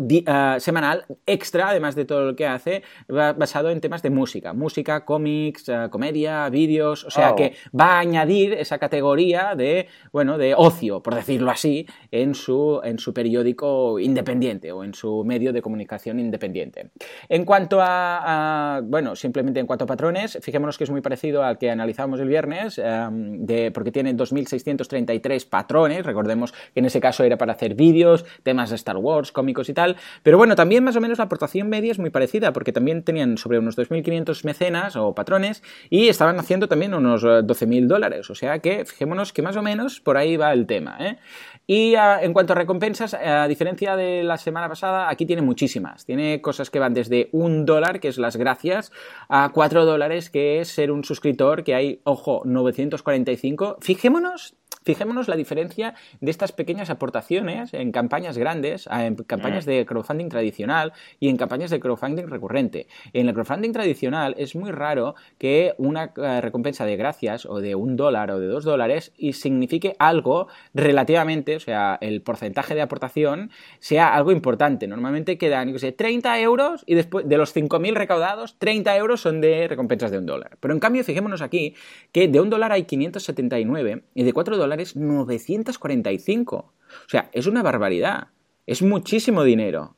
semanal 0.58 1.06
extra, 1.26 1.68
además 1.68 1.94
de 1.94 2.04
todo 2.04 2.24
lo 2.24 2.36
que 2.36 2.46
hace, 2.46 2.82
basado 3.08 3.70
en 3.70 3.80
temas 3.80 4.02
de 4.02 4.10
música, 4.10 4.52
música, 4.52 5.04
cómics, 5.04 5.70
comedia, 5.90 6.48
vídeos, 6.48 7.04
o 7.04 7.10
sea 7.10 7.32
oh. 7.32 7.36
que 7.36 7.54
va 7.78 7.96
a 7.96 7.98
añadir 8.00 8.52
esa 8.54 8.78
categoría 8.78 9.54
de, 9.54 9.88
bueno, 10.12 10.38
de 10.38 10.54
ocio, 10.56 11.02
por 11.02 11.14
decirlo 11.14 11.50
así, 11.50 11.86
en 12.10 12.34
su, 12.34 12.43
en 12.82 12.98
su 12.98 13.14
periódico 13.14 13.98
independiente 13.98 14.72
o 14.72 14.84
en 14.84 14.94
su 14.94 15.24
medio 15.24 15.52
de 15.52 15.62
comunicación 15.62 16.18
independiente. 16.18 16.90
En 17.28 17.44
cuanto 17.44 17.78
a, 17.80 18.80
bueno, 18.84 19.16
simplemente 19.16 19.60
en 19.60 19.66
cuanto 19.66 19.84
a 19.84 19.86
patrones, 19.86 20.38
fijémonos 20.42 20.76
que 20.76 20.84
es 20.84 20.90
muy 20.90 21.00
parecido 21.00 21.42
al 21.42 21.58
que 21.58 21.70
analizamos 21.70 22.20
el 22.20 22.28
viernes, 22.28 22.78
em, 22.78 23.46
porque 23.72 23.90
tiene 23.90 24.14
2.633 24.14 25.48
patrones, 25.48 26.04
recordemos 26.04 26.52
que 26.52 26.80
en 26.80 26.86
ese 26.86 27.00
caso 27.00 27.24
era 27.24 27.38
para 27.38 27.52
hacer 27.52 27.74
vídeos, 27.74 28.24
temas 28.42 28.70
de 28.70 28.76
Star 28.76 28.96
Wars, 28.96 29.32
cómicos 29.32 29.68
y 29.68 29.74
tal, 29.74 29.96
pero 30.22 30.36
bueno, 30.36 30.54
también 30.54 30.84
más 30.84 30.96
o 30.96 31.00
menos 31.00 31.18
la 31.18 31.24
aportación 31.24 31.68
media 31.68 31.92
es 31.92 31.98
muy 31.98 32.10
parecida, 32.10 32.52
porque 32.52 32.72
también 32.72 33.02
tenían 33.02 33.38
sobre 33.38 33.58
unos 33.58 33.76
2.500 33.76 34.44
mecenas 34.44 34.96
o 34.96 35.14
patrones 35.14 35.62
y 35.90 36.08
estaban 36.08 36.38
haciendo 36.38 36.68
también 36.68 36.94
unos 36.94 37.24
12.000 37.24 37.86
dólares, 37.86 38.30
o 38.30 38.34
sea 38.34 38.58
que 38.58 38.84
fijémonos 38.84 39.32
que 39.32 39.42
más 39.42 39.56
o 39.56 39.62
menos 39.62 40.00
por 40.00 40.16
ahí 40.16 40.36
va 40.36 40.52
el 40.52 40.66
tema. 40.66 40.96
¿eh? 41.00 41.18
Y 41.66 41.94
ah, 41.94 42.18
en 42.22 42.33
cuanto 42.34 42.52
a 42.52 42.56
recompensas, 42.56 43.14
a 43.14 43.48
diferencia 43.48 43.96
de 43.96 44.22
la 44.22 44.36
semana 44.36 44.68
pasada, 44.68 45.08
aquí 45.08 45.24
tiene 45.24 45.40
muchísimas. 45.40 46.04
Tiene 46.04 46.42
cosas 46.42 46.68
que 46.68 46.78
van 46.78 46.92
desde 46.92 47.30
un 47.32 47.64
dólar, 47.64 48.00
que 48.00 48.08
es 48.08 48.18
las 48.18 48.36
gracias, 48.36 48.92
a 49.28 49.50
cuatro 49.54 49.86
dólares, 49.86 50.28
que 50.28 50.60
es 50.60 50.68
ser 50.68 50.90
un 50.90 51.04
suscriptor, 51.04 51.64
que 51.64 51.74
hay, 51.74 52.00
ojo, 52.04 52.42
945. 52.44 53.78
Fijémonos 53.80 54.54
Fijémonos 54.84 55.28
la 55.28 55.36
diferencia 55.36 55.94
de 56.20 56.30
estas 56.30 56.52
pequeñas 56.52 56.90
aportaciones 56.90 57.72
en 57.72 57.90
campañas 57.90 58.36
grandes, 58.36 58.86
en 58.90 59.16
campañas 59.16 59.66
mm. 59.66 59.70
de 59.70 59.86
crowdfunding 59.86 60.28
tradicional 60.28 60.92
y 61.18 61.30
en 61.30 61.38
campañas 61.38 61.70
de 61.70 61.80
crowdfunding 61.80 62.26
recurrente. 62.26 62.86
En 63.14 63.28
el 63.28 63.34
crowdfunding 63.34 63.72
tradicional 63.72 64.34
es 64.36 64.54
muy 64.54 64.70
raro 64.72 65.14
que 65.38 65.74
una 65.78 66.12
eh, 66.16 66.40
recompensa 66.42 66.84
de 66.84 66.96
gracias 66.96 67.46
o 67.46 67.60
de 67.60 67.74
un 67.74 67.96
dólar 67.96 68.30
o 68.30 68.38
de 68.38 68.46
dos 68.46 68.64
dólares 68.64 69.12
y 69.16 69.32
signifique 69.32 69.96
algo 69.98 70.48
relativamente, 70.74 71.56
o 71.56 71.60
sea, 71.60 71.96
el 72.02 72.20
porcentaje 72.20 72.74
de 72.74 72.82
aportación 72.82 73.50
sea 73.78 74.14
algo 74.14 74.32
importante. 74.32 74.86
Normalmente 74.86 75.38
quedan, 75.38 75.72
no 75.72 75.78
sé, 75.78 75.92
30 75.92 76.38
euros 76.40 76.84
y 76.86 76.94
después 76.94 77.26
de 77.26 77.38
los 77.38 77.56
5.000 77.56 77.94
recaudados, 77.94 78.58
30 78.58 78.94
euros 78.98 79.22
son 79.22 79.40
de 79.40 79.66
recompensas 79.66 80.10
de 80.10 80.18
un 80.18 80.26
dólar. 80.26 80.58
Pero 80.60 80.74
en 80.74 80.80
cambio, 80.80 81.02
fijémonos 81.04 81.40
aquí 81.40 81.74
que 82.12 82.28
de 82.28 82.40
un 82.40 82.50
dólar 82.50 82.72
hay 82.72 82.84
579 82.84 84.02
y 84.14 84.24
de 84.24 84.32
4 84.34 84.58
dólares 84.58 84.73
945. 84.96 86.56
O 86.56 87.08
sea, 87.08 87.30
es 87.32 87.46
una 87.46 87.62
barbaridad. 87.62 88.28
Es 88.66 88.82
muchísimo 88.82 89.44
dinero. 89.44 89.96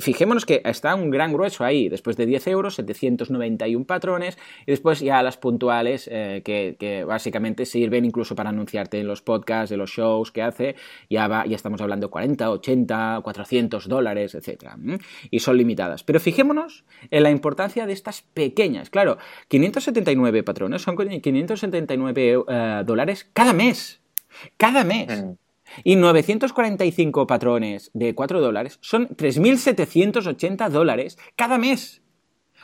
Fijémonos 0.00 0.44
que 0.44 0.60
está 0.64 0.94
un 0.96 1.10
gran 1.10 1.32
grueso 1.32 1.64
ahí, 1.64 1.88
después 1.88 2.16
de 2.16 2.26
10 2.26 2.48
euros, 2.48 2.74
791 2.74 3.86
patrones, 3.86 4.36
y 4.66 4.72
después 4.72 4.98
ya 4.98 5.22
las 5.22 5.36
puntuales 5.36 6.08
eh, 6.10 6.42
que, 6.44 7.04
básicamente 7.04 7.64
sirven 7.64 8.04
incluso 8.04 8.34
para 8.34 8.50
anunciarte 8.50 8.98
en 8.98 9.06
los 9.06 9.22
podcasts, 9.22 9.70
de 9.70 9.76
los 9.76 9.90
shows 9.90 10.32
que 10.32 10.42
hace, 10.42 10.74
ya, 11.08 11.28
va, 11.28 11.46
ya 11.46 11.54
estamos 11.54 11.80
hablando 11.80 12.10
40, 12.10 12.50
80, 12.50 13.20
400 13.22 13.88
dólares, 13.88 14.34
etc. 14.34 14.72
Y 15.30 15.38
son 15.38 15.58
limitadas. 15.58 16.02
Pero 16.02 16.18
fijémonos 16.18 16.84
en 17.10 17.22
la 17.22 17.30
importancia 17.30 17.86
de 17.86 17.92
estas 17.92 18.22
pequeñas. 18.22 18.90
Claro, 18.90 19.18
579 19.46 20.42
patrones 20.42 20.82
son 20.82 20.96
579 20.96 22.44
eh, 22.48 22.82
dólares 22.84 23.30
cada 23.32 23.52
mes. 23.52 24.03
Cada 24.56 24.84
mes. 24.84 25.22
Mm. 25.22 25.32
Y 25.82 25.96
945 25.96 27.26
patrones 27.26 27.90
de 27.94 28.14
4 28.14 28.40
dólares 28.40 28.78
son 28.80 29.08
3.780 29.08 30.68
dólares 30.68 31.18
cada 31.36 31.58
mes. 31.58 32.03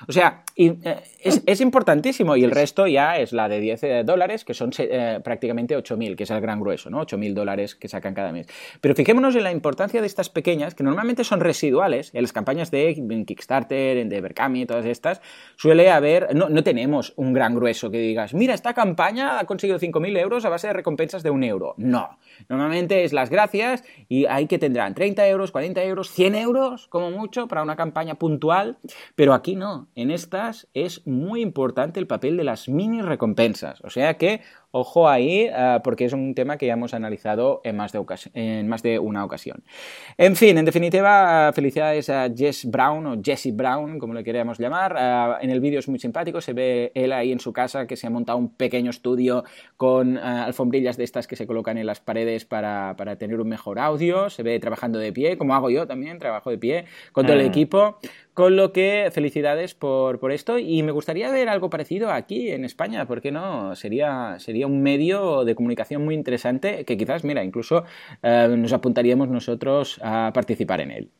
O 0.09 0.13
sea, 0.13 0.45
eh, 0.57 0.77
es, 1.23 1.61
importantísimo 1.61 2.37
y 2.37 2.45
el 2.45 2.51
resto 2.51 2.87
ya 2.87 3.17
es 3.17 3.33
la 3.33 3.49
de 3.49 3.61
10 3.61 3.83
eh, 3.83 4.03
dólares, 4.05 4.45
que 4.45 4.55
son 4.55 4.71
eh, 4.79 5.21
prácticamente 5.23 5.77
8.000, 5.77 6.17
que 6.17 6.25
es 6.25 6.31
el 6.31 6.41
gran 6.41 6.61
grueso, 6.61 6.91
¿no? 6.91 7.01
8.000 7.07 7.35
dólares 7.35 7.75
que 7.75 7.89
sacan 7.89 8.15
cada 8.15 8.33
mes. 8.33 8.47
Pero 8.81 8.95
fijémonos 8.95 9.37
en 9.37 9.45
la 9.45 9.53
importancia 9.53 10.01
de 10.01 10.07
estas 10.07 10.29
pequeñas, 10.29 10.75
que 10.75 10.83
normalmente 10.83 11.25
son 11.25 11.41
residuales, 11.41 12.11
en 12.15 12.23
las 12.23 12.33
campañas 12.33 12.71
de 12.71 12.95
Kickstarter, 13.27 14.07
de 14.07 14.21
Berkami, 14.21 14.67
todas 14.67 14.87
estas, 14.87 15.21
suele 15.57 15.91
haber, 15.91 16.35
no, 16.35 16.49
no 16.49 16.63
tenemos 16.63 17.13
un 17.17 17.33
gran 17.33 17.55
grueso 17.55 17.91
que 17.91 17.99
digas, 17.99 18.35
mira, 18.35 18.55
esta 18.55 18.75
campaña 18.75 19.39
ha 19.39 19.45
conseguido 19.45 19.79
5.000 19.79 20.19
euros 20.19 20.45
a 20.45 20.49
base 20.49 20.67
de 20.67 20.73
recompensas 20.73 21.23
de 21.23 21.31
un 21.31 21.45
euro. 21.45 21.75
No, 21.77 22.19
normalmente 22.49 23.05
es 23.05 23.13
las 23.13 23.31
gracias 23.31 23.85
y 24.09 24.27
hay 24.27 24.47
que 24.47 24.59
tendrán 24.59 24.95
30 24.95 25.27
euros, 25.29 25.51
40 25.51 25.83
euros, 25.85 26.11
100 26.11 26.35
euros 26.35 26.89
como 26.89 27.11
mucho 27.11 27.49
para 27.49 27.63
una 27.63 27.77
campaña 27.77 28.15
puntual, 28.17 28.79
pero 29.15 29.35
aquí 29.35 29.57
no, 29.57 29.89
en 29.95 30.11
estas 30.11 30.69
es 30.75 31.07
muy 31.07 31.41
importante 31.41 32.01
el 32.01 32.07
papel 32.07 32.37
de 32.37 32.45
las 32.45 32.69
mini 32.69 33.03
recompensas. 33.03 33.81
O 33.83 33.91
sea 33.91 34.17
que 34.17 34.41
Ojo 34.73 35.09
ahí, 35.09 35.49
eh, 35.51 35.81
porque 35.83 36.05
es 36.05 36.13
un 36.13 36.35
tema 36.35 36.57
que 36.57 36.67
ya 36.67 36.75
hemos 36.75 36.95
analizado 36.95 37.61
en 37.65 37.77
más, 37.77 37.91
de 37.91 38.05
en 38.35 38.69
más 38.69 38.83
de 38.83 38.99
una 39.01 39.25
ocasión. 39.25 39.65
En 40.17 40.37
fin, 40.37 40.57
en 40.59 40.65
definitiva, 40.65 41.53
felicidades 41.53 42.09
a 42.09 42.29
Jess 42.33 42.71
Brown 42.71 43.07
o 43.07 43.21
Jesse 43.23 43.55
Brown, 43.55 43.99
como 43.99 44.15
le 44.15 44.23
queremos 44.23 44.59
llamar. 44.59 44.97
Eh, 44.97 45.45
en 45.45 45.51
el 45.51 45.61
vídeo 45.61 45.81
es 45.81 45.89
muy 45.89 45.99
simpático, 45.99 46.41
se 46.41 46.53
ve 46.53 46.93
él 46.95 47.13
ahí 47.13 47.33
en 47.33 47.41
su 47.41 47.53
casa 47.53 47.87
que 47.87 47.97
se 47.97 48.07
ha 48.07 48.11
montado 48.11 48.39
un 48.39 48.55
pequeño 48.55 48.91
estudio 48.91 49.45
con 49.77 50.17
alfombrillas 50.19 50.97
de 50.97 51.05
estas 51.05 51.27
que 51.27 51.35
se 51.35 51.47
colocan 51.47 51.77
en 51.77 51.87
las 51.87 52.01
paredes 52.01 52.45
para, 52.45 52.95
tener 53.19 53.41
un 53.41 53.49
mejor 53.49 53.79
audio. 53.79 54.31
Se 54.31 54.43
ve 54.43 54.61
trabajando 54.61 54.99
de 54.99 55.13
pie, 55.13 55.37
como 55.37 55.55
hago 55.55 55.71
yo 55.71 55.87
también, 55.87 56.19
trabajo 56.19 56.51
de 56.51 56.59
pie 56.59 56.85
con 57.13 57.27
todo 57.27 57.37
el 57.37 57.45
equipo. 57.45 57.99
Con 58.41 58.57
lo 58.57 58.73
que 58.73 59.11
felicidades 59.13 59.75
por, 59.75 60.19
por 60.19 60.33
esto 60.33 60.59
y 60.59 60.83
me 60.83 60.93
gustaría 60.93 61.31
ver 61.31 61.51
algo 61.51 61.69
parecido 61.69 62.11
aquí 62.11 62.51
en 62.51 62.65
España, 62.65 63.05
¿por 63.05 63.21
qué 63.21 63.31
no? 63.31 63.77
Sería, 63.77 64.37
sería 64.39 64.67
un 64.67 64.83
medio 64.83 65.45
de 65.45 65.55
comunicación 65.55 66.07
muy 66.07 66.15
interesante 66.15 66.87
que 66.87 66.97
quizás, 66.97 67.23
mira, 67.23 67.45
incluso 67.45 67.85
eh, 68.23 68.49
nos 68.57 68.73
apuntaríamos 68.73 69.29
nosotros 69.29 70.01
a 70.03 70.31
participar 70.33 70.81
en 70.81 70.91
él. 70.91 71.11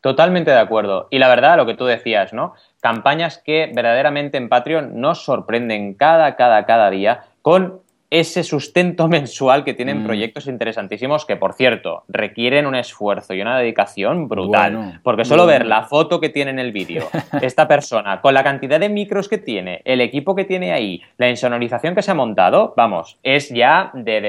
Totalmente 0.00 0.52
de 0.52 0.58
acuerdo. 0.60 1.08
Y 1.10 1.18
la 1.18 1.28
verdad, 1.28 1.56
lo 1.56 1.66
que 1.66 1.74
tú 1.74 1.84
decías, 1.84 2.32
¿no? 2.32 2.54
Campañas 2.80 3.38
que 3.38 3.72
verdaderamente 3.74 4.38
en 4.38 4.48
Patreon 4.48 5.00
nos 5.00 5.24
sorprenden 5.24 5.94
cada, 5.94 6.36
cada, 6.36 6.64
cada 6.64 6.90
día 6.90 7.24
con 7.42 7.81
ese 8.12 8.42
sustento 8.44 9.08
mensual 9.16 9.64
que 9.64 9.72
tienen 9.72 10.02
mm. 10.02 10.06
proyectos 10.06 10.46
interesantísimos 10.46 11.24
que, 11.24 11.36
por 11.36 11.54
cierto, 11.54 12.04
requieren 12.08 12.66
un 12.66 12.74
esfuerzo 12.74 13.32
y 13.32 13.40
una 13.40 13.58
dedicación 13.58 14.28
brutal. 14.28 15.00
porque 15.02 15.24
solo 15.24 15.46
ver 15.46 15.64
la 15.66 15.84
foto 15.84 16.20
que 16.20 16.28
tiene 16.28 16.50
en 16.50 16.58
el 16.58 16.72
vídeo, 16.72 17.08
esta 17.40 17.66
persona, 17.66 18.20
con 18.20 18.34
la 18.34 18.44
cantidad 18.44 18.78
de 18.78 18.90
micros 18.90 19.28
que 19.28 19.38
tiene, 19.38 19.80
el 19.86 20.02
equipo 20.02 20.34
que 20.34 20.44
tiene 20.44 20.72
ahí, 20.72 21.02
la 21.16 21.30
insonorización 21.30 21.94
que 21.94 22.02
se 22.02 22.10
ha 22.10 22.14
montado, 22.14 22.74
vamos, 22.76 23.18
es 23.22 23.48
ya 23.48 23.90
de 23.94 24.20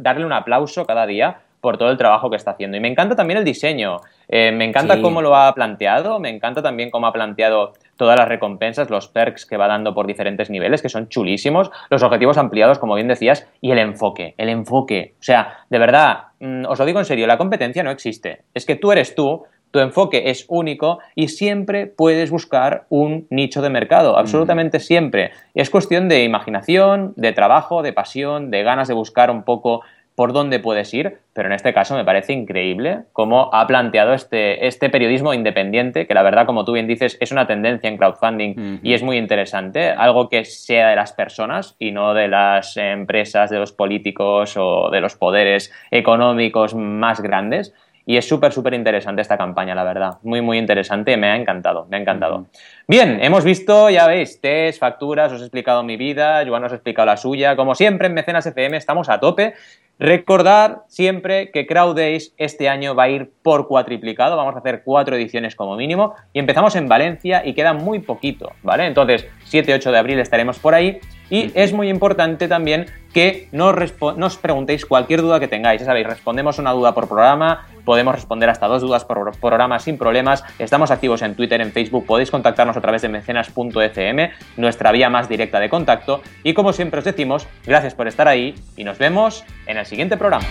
darle 0.00 0.24
un 0.24 0.32
aplauso 0.32 0.86
cada 0.86 1.06
día 1.06 1.40
por 1.66 1.78
todo 1.78 1.90
el 1.90 1.96
trabajo 1.96 2.30
que 2.30 2.36
está 2.36 2.52
haciendo. 2.52 2.76
Y 2.76 2.80
me 2.80 2.86
encanta 2.86 3.16
también 3.16 3.38
el 3.38 3.44
diseño, 3.44 3.96
eh, 4.28 4.52
me 4.52 4.64
encanta 4.64 5.02
cómo 5.02 5.20
lo 5.20 5.34
ha 5.34 5.52
planteado, 5.52 6.20
me 6.20 6.28
encanta 6.28 6.62
también 6.62 6.90
cómo 6.90 7.08
ha 7.08 7.12
planteado 7.12 7.72
todas 7.96 8.16
las 8.16 8.28
recompensas, 8.28 8.88
los 8.88 9.08
perks 9.08 9.44
que 9.44 9.56
va 9.56 9.66
dando 9.66 9.92
por 9.92 10.06
diferentes 10.06 10.48
niveles, 10.48 10.80
que 10.80 10.88
son 10.88 11.08
chulísimos, 11.08 11.72
los 11.90 12.04
objetivos 12.04 12.38
ampliados, 12.38 12.78
como 12.78 12.94
bien 12.94 13.08
decías, 13.08 13.48
y 13.60 13.72
el 13.72 13.80
enfoque, 13.80 14.36
el 14.38 14.48
enfoque. 14.48 15.14
O 15.18 15.24
sea, 15.24 15.64
de 15.68 15.80
verdad, 15.80 16.26
mm, 16.38 16.66
os 16.68 16.78
lo 16.78 16.84
digo 16.84 17.00
en 17.00 17.04
serio, 17.04 17.26
la 17.26 17.36
competencia 17.36 17.82
no 17.82 17.90
existe. 17.90 18.42
Es 18.54 18.64
que 18.64 18.76
tú 18.76 18.92
eres 18.92 19.16
tú, 19.16 19.42
tu 19.72 19.80
enfoque 19.80 20.30
es 20.30 20.46
único 20.48 21.00
y 21.16 21.28
siempre 21.28 21.86
puedes 21.88 22.30
buscar 22.30 22.86
un 22.90 23.26
nicho 23.28 23.60
de 23.60 23.70
mercado, 23.70 24.16
absolutamente 24.16 24.78
siempre. 24.78 25.32
Es 25.52 25.68
cuestión 25.68 26.08
de 26.08 26.22
imaginación, 26.22 27.12
de 27.16 27.32
trabajo, 27.32 27.82
de 27.82 27.92
pasión, 27.92 28.52
de 28.52 28.62
ganas 28.62 28.86
de 28.86 28.94
buscar 28.94 29.30
un 29.30 29.42
poco 29.42 29.82
por 30.16 30.32
dónde 30.32 30.58
puedes 30.58 30.92
ir, 30.94 31.18
pero 31.34 31.46
en 31.46 31.52
este 31.52 31.74
caso 31.74 31.94
me 31.94 32.04
parece 32.04 32.32
increíble 32.32 33.02
cómo 33.12 33.50
ha 33.52 33.66
planteado 33.66 34.14
este, 34.14 34.66
este 34.66 34.88
periodismo 34.88 35.34
independiente, 35.34 36.06
que 36.06 36.14
la 36.14 36.22
verdad, 36.22 36.46
como 36.46 36.64
tú 36.64 36.72
bien 36.72 36.86
dices, 36.86 37.18
es 37.20 37.32
una 37.32 37.46
tendencia 37.46 37.88
en 37.88 37.98
crowdfunding 37.98 38.80
y 38.82 38.94
es 38.94 39.02
muy 39.02 39.18
interesante, 39.18 39.90
algo 39.90 40.30
que 40.30 40.46
sea 40.46 40.88
de 40.88 40.96
las 40.96 41.12
personas 41.12 41.76
y 41.78 41.92
no 41.92 42.14
de 42.14 42.28
las 42.28 42.78
empresas, 42.78 43.50
de 43.50 43.58
los 43.58 43.72
políticos 43.72 44.56
o 44.56 44.88
de 44.90 45.02
los 45.02 45.16
poderes 45.16 45.70
económicos 45.90 46.74
más 46.74 47.20
grandes. 47.20 47.74
Y 48.08 48.16
es 48.16 48.28
súper, 48.28 48.52
súper 48.52 48.72
interesante 48.74 49.20
esta 49.20 49.36
campaña, 49.36 49.74
la 49.74 49.82
verdad. 49.82 50.18
Muy, 50.22 50.40
muy 50.40 50.58
interesante. 50.58 51.16
Me 51.16 51.26
ha 51.26 51.34
encantado, 51.34 51.86
me 51.90 51.96
ha 51.96 52.00
encantado. 52.00 52.46
Bien, 52.86 53.18
hemos 53.20 53.44
visto, 53.44 53.90
ya 53.90 54.06
veis, 54.06 54.40
test, 54.40 54.78
facturas, 54.78 55.32
os 55.32 55.40
he 55.40 55.44
explicado 55.44 55.82
mi 55.82 55.96
vida, 55.96 56.44
Joan 56.46 56.62
os 56.62 56.70
ha 56.70 56.76
explicado 56.76 57.06
la 57.06 57.16
suya. 57.16 57.56
Como 57.56 57.74
siempre, 57.74 58.06
en 58.06 58.14
Mecenas 58.14 58.46
FM 58.46 58.76
estamos 58.76 59.08
a 59.08 59.18
tope. 59.18 59.54
Recordad 59.98 60.82
siempre 60.88 61.50
que 61.50 61.66
Crowd 61.66 61.96
Days 61.96 62.34
este 62.36 62.68
año 62.68 62.94
va 62.94 63.04
a 63.04 63.08
ir 63.08 63.32
por 63.42 63.66
cuatriplicado, 63.66 64.36
vamos 64.36 64.54
a 64.54 64.58
hacer 64.58 64.82
cuatro 64.84 65.16
ediciones 65.16 65.56
como 65.56 65.74
mínimo. 65.76 66.14
Y 66.34 66.38
empezamos 66.38 66.76
en 66.76 66.86
Valencia 66.86 67.42
y 67.46 67.54
queda 67.54 67.72
muy 67.72 68.00
poquito, 68.00 68.52
¿vale? 68.62 68.86
Entonces, 68.86 69.26
7-8 69.50 69.90
de 69.90 69.98
abril 69.98 70.18
estaremos 70.18 70.58
por 70.58 70.74
ahí 70.74 71.00
y 71.30 71.50
es 71.54 71.72
muy 71.72 71.88
importante 71.88 72.48
también 72.48 72.86
que 73.12 73.48
nos, 73.50 73.74
nos, 74.16 74.36
preguntéis 74.36 74.84
cualquier 74.84 75.22
duda 75.22 75.40
que 75.40 75.48
tengáis. 75.48 75.80
Ya 75.80 75.86
sabéis, 75.86 76.06
respondemos 76.06 76.58
una 76.58 76.72
duda 76.72 76.94
por 76.94 77.08
programa, 77.08 77.66
podemos 77.84 78.14
responder 78.14 78.50
hasta 78.50 78.66
dos 78.66 78.82
dudas 78.82 79.04
por 79.04 79.32
programa 79.38 79.78
sin 79.78 79.96
problemas. 79.96 80.44
Estamos 80.58 80.90
activos 80.90 81.22
en 81.22 81.34
Twitter, 81.34 81.60
en 81.60 81.72
Facebook, 81.72 82.06
podéis 82.06 82.30
contactarnos 82.30 82.76
a 82.76 82.80
través 82.80 83.02
de 83.02 83.08
mecenas.fm, 83.08 84.30
nuestra 84.56 84.92
vía 84.92 85.08
más 85.08 85.28
directa 85.28 85.60
de 85.60 85.68
contacto. 85.68 86.20
Y 86.42 86.52
como 86.54 86.72
siempre 86.72 86.98
os 86.98 87.04
decimos, 87.04 87.46
gracias 87.64 87.94
por 87.94 88.06
estar 88.06 88.28
ahí 88.28 88.54
y 88.76 88.84
nos 88.84 88.98
vemos 88.98 89.44
en 89.66 89.78
el 89.78 89.86
siguiente 89.86 90.16
programa. 90.16 90.46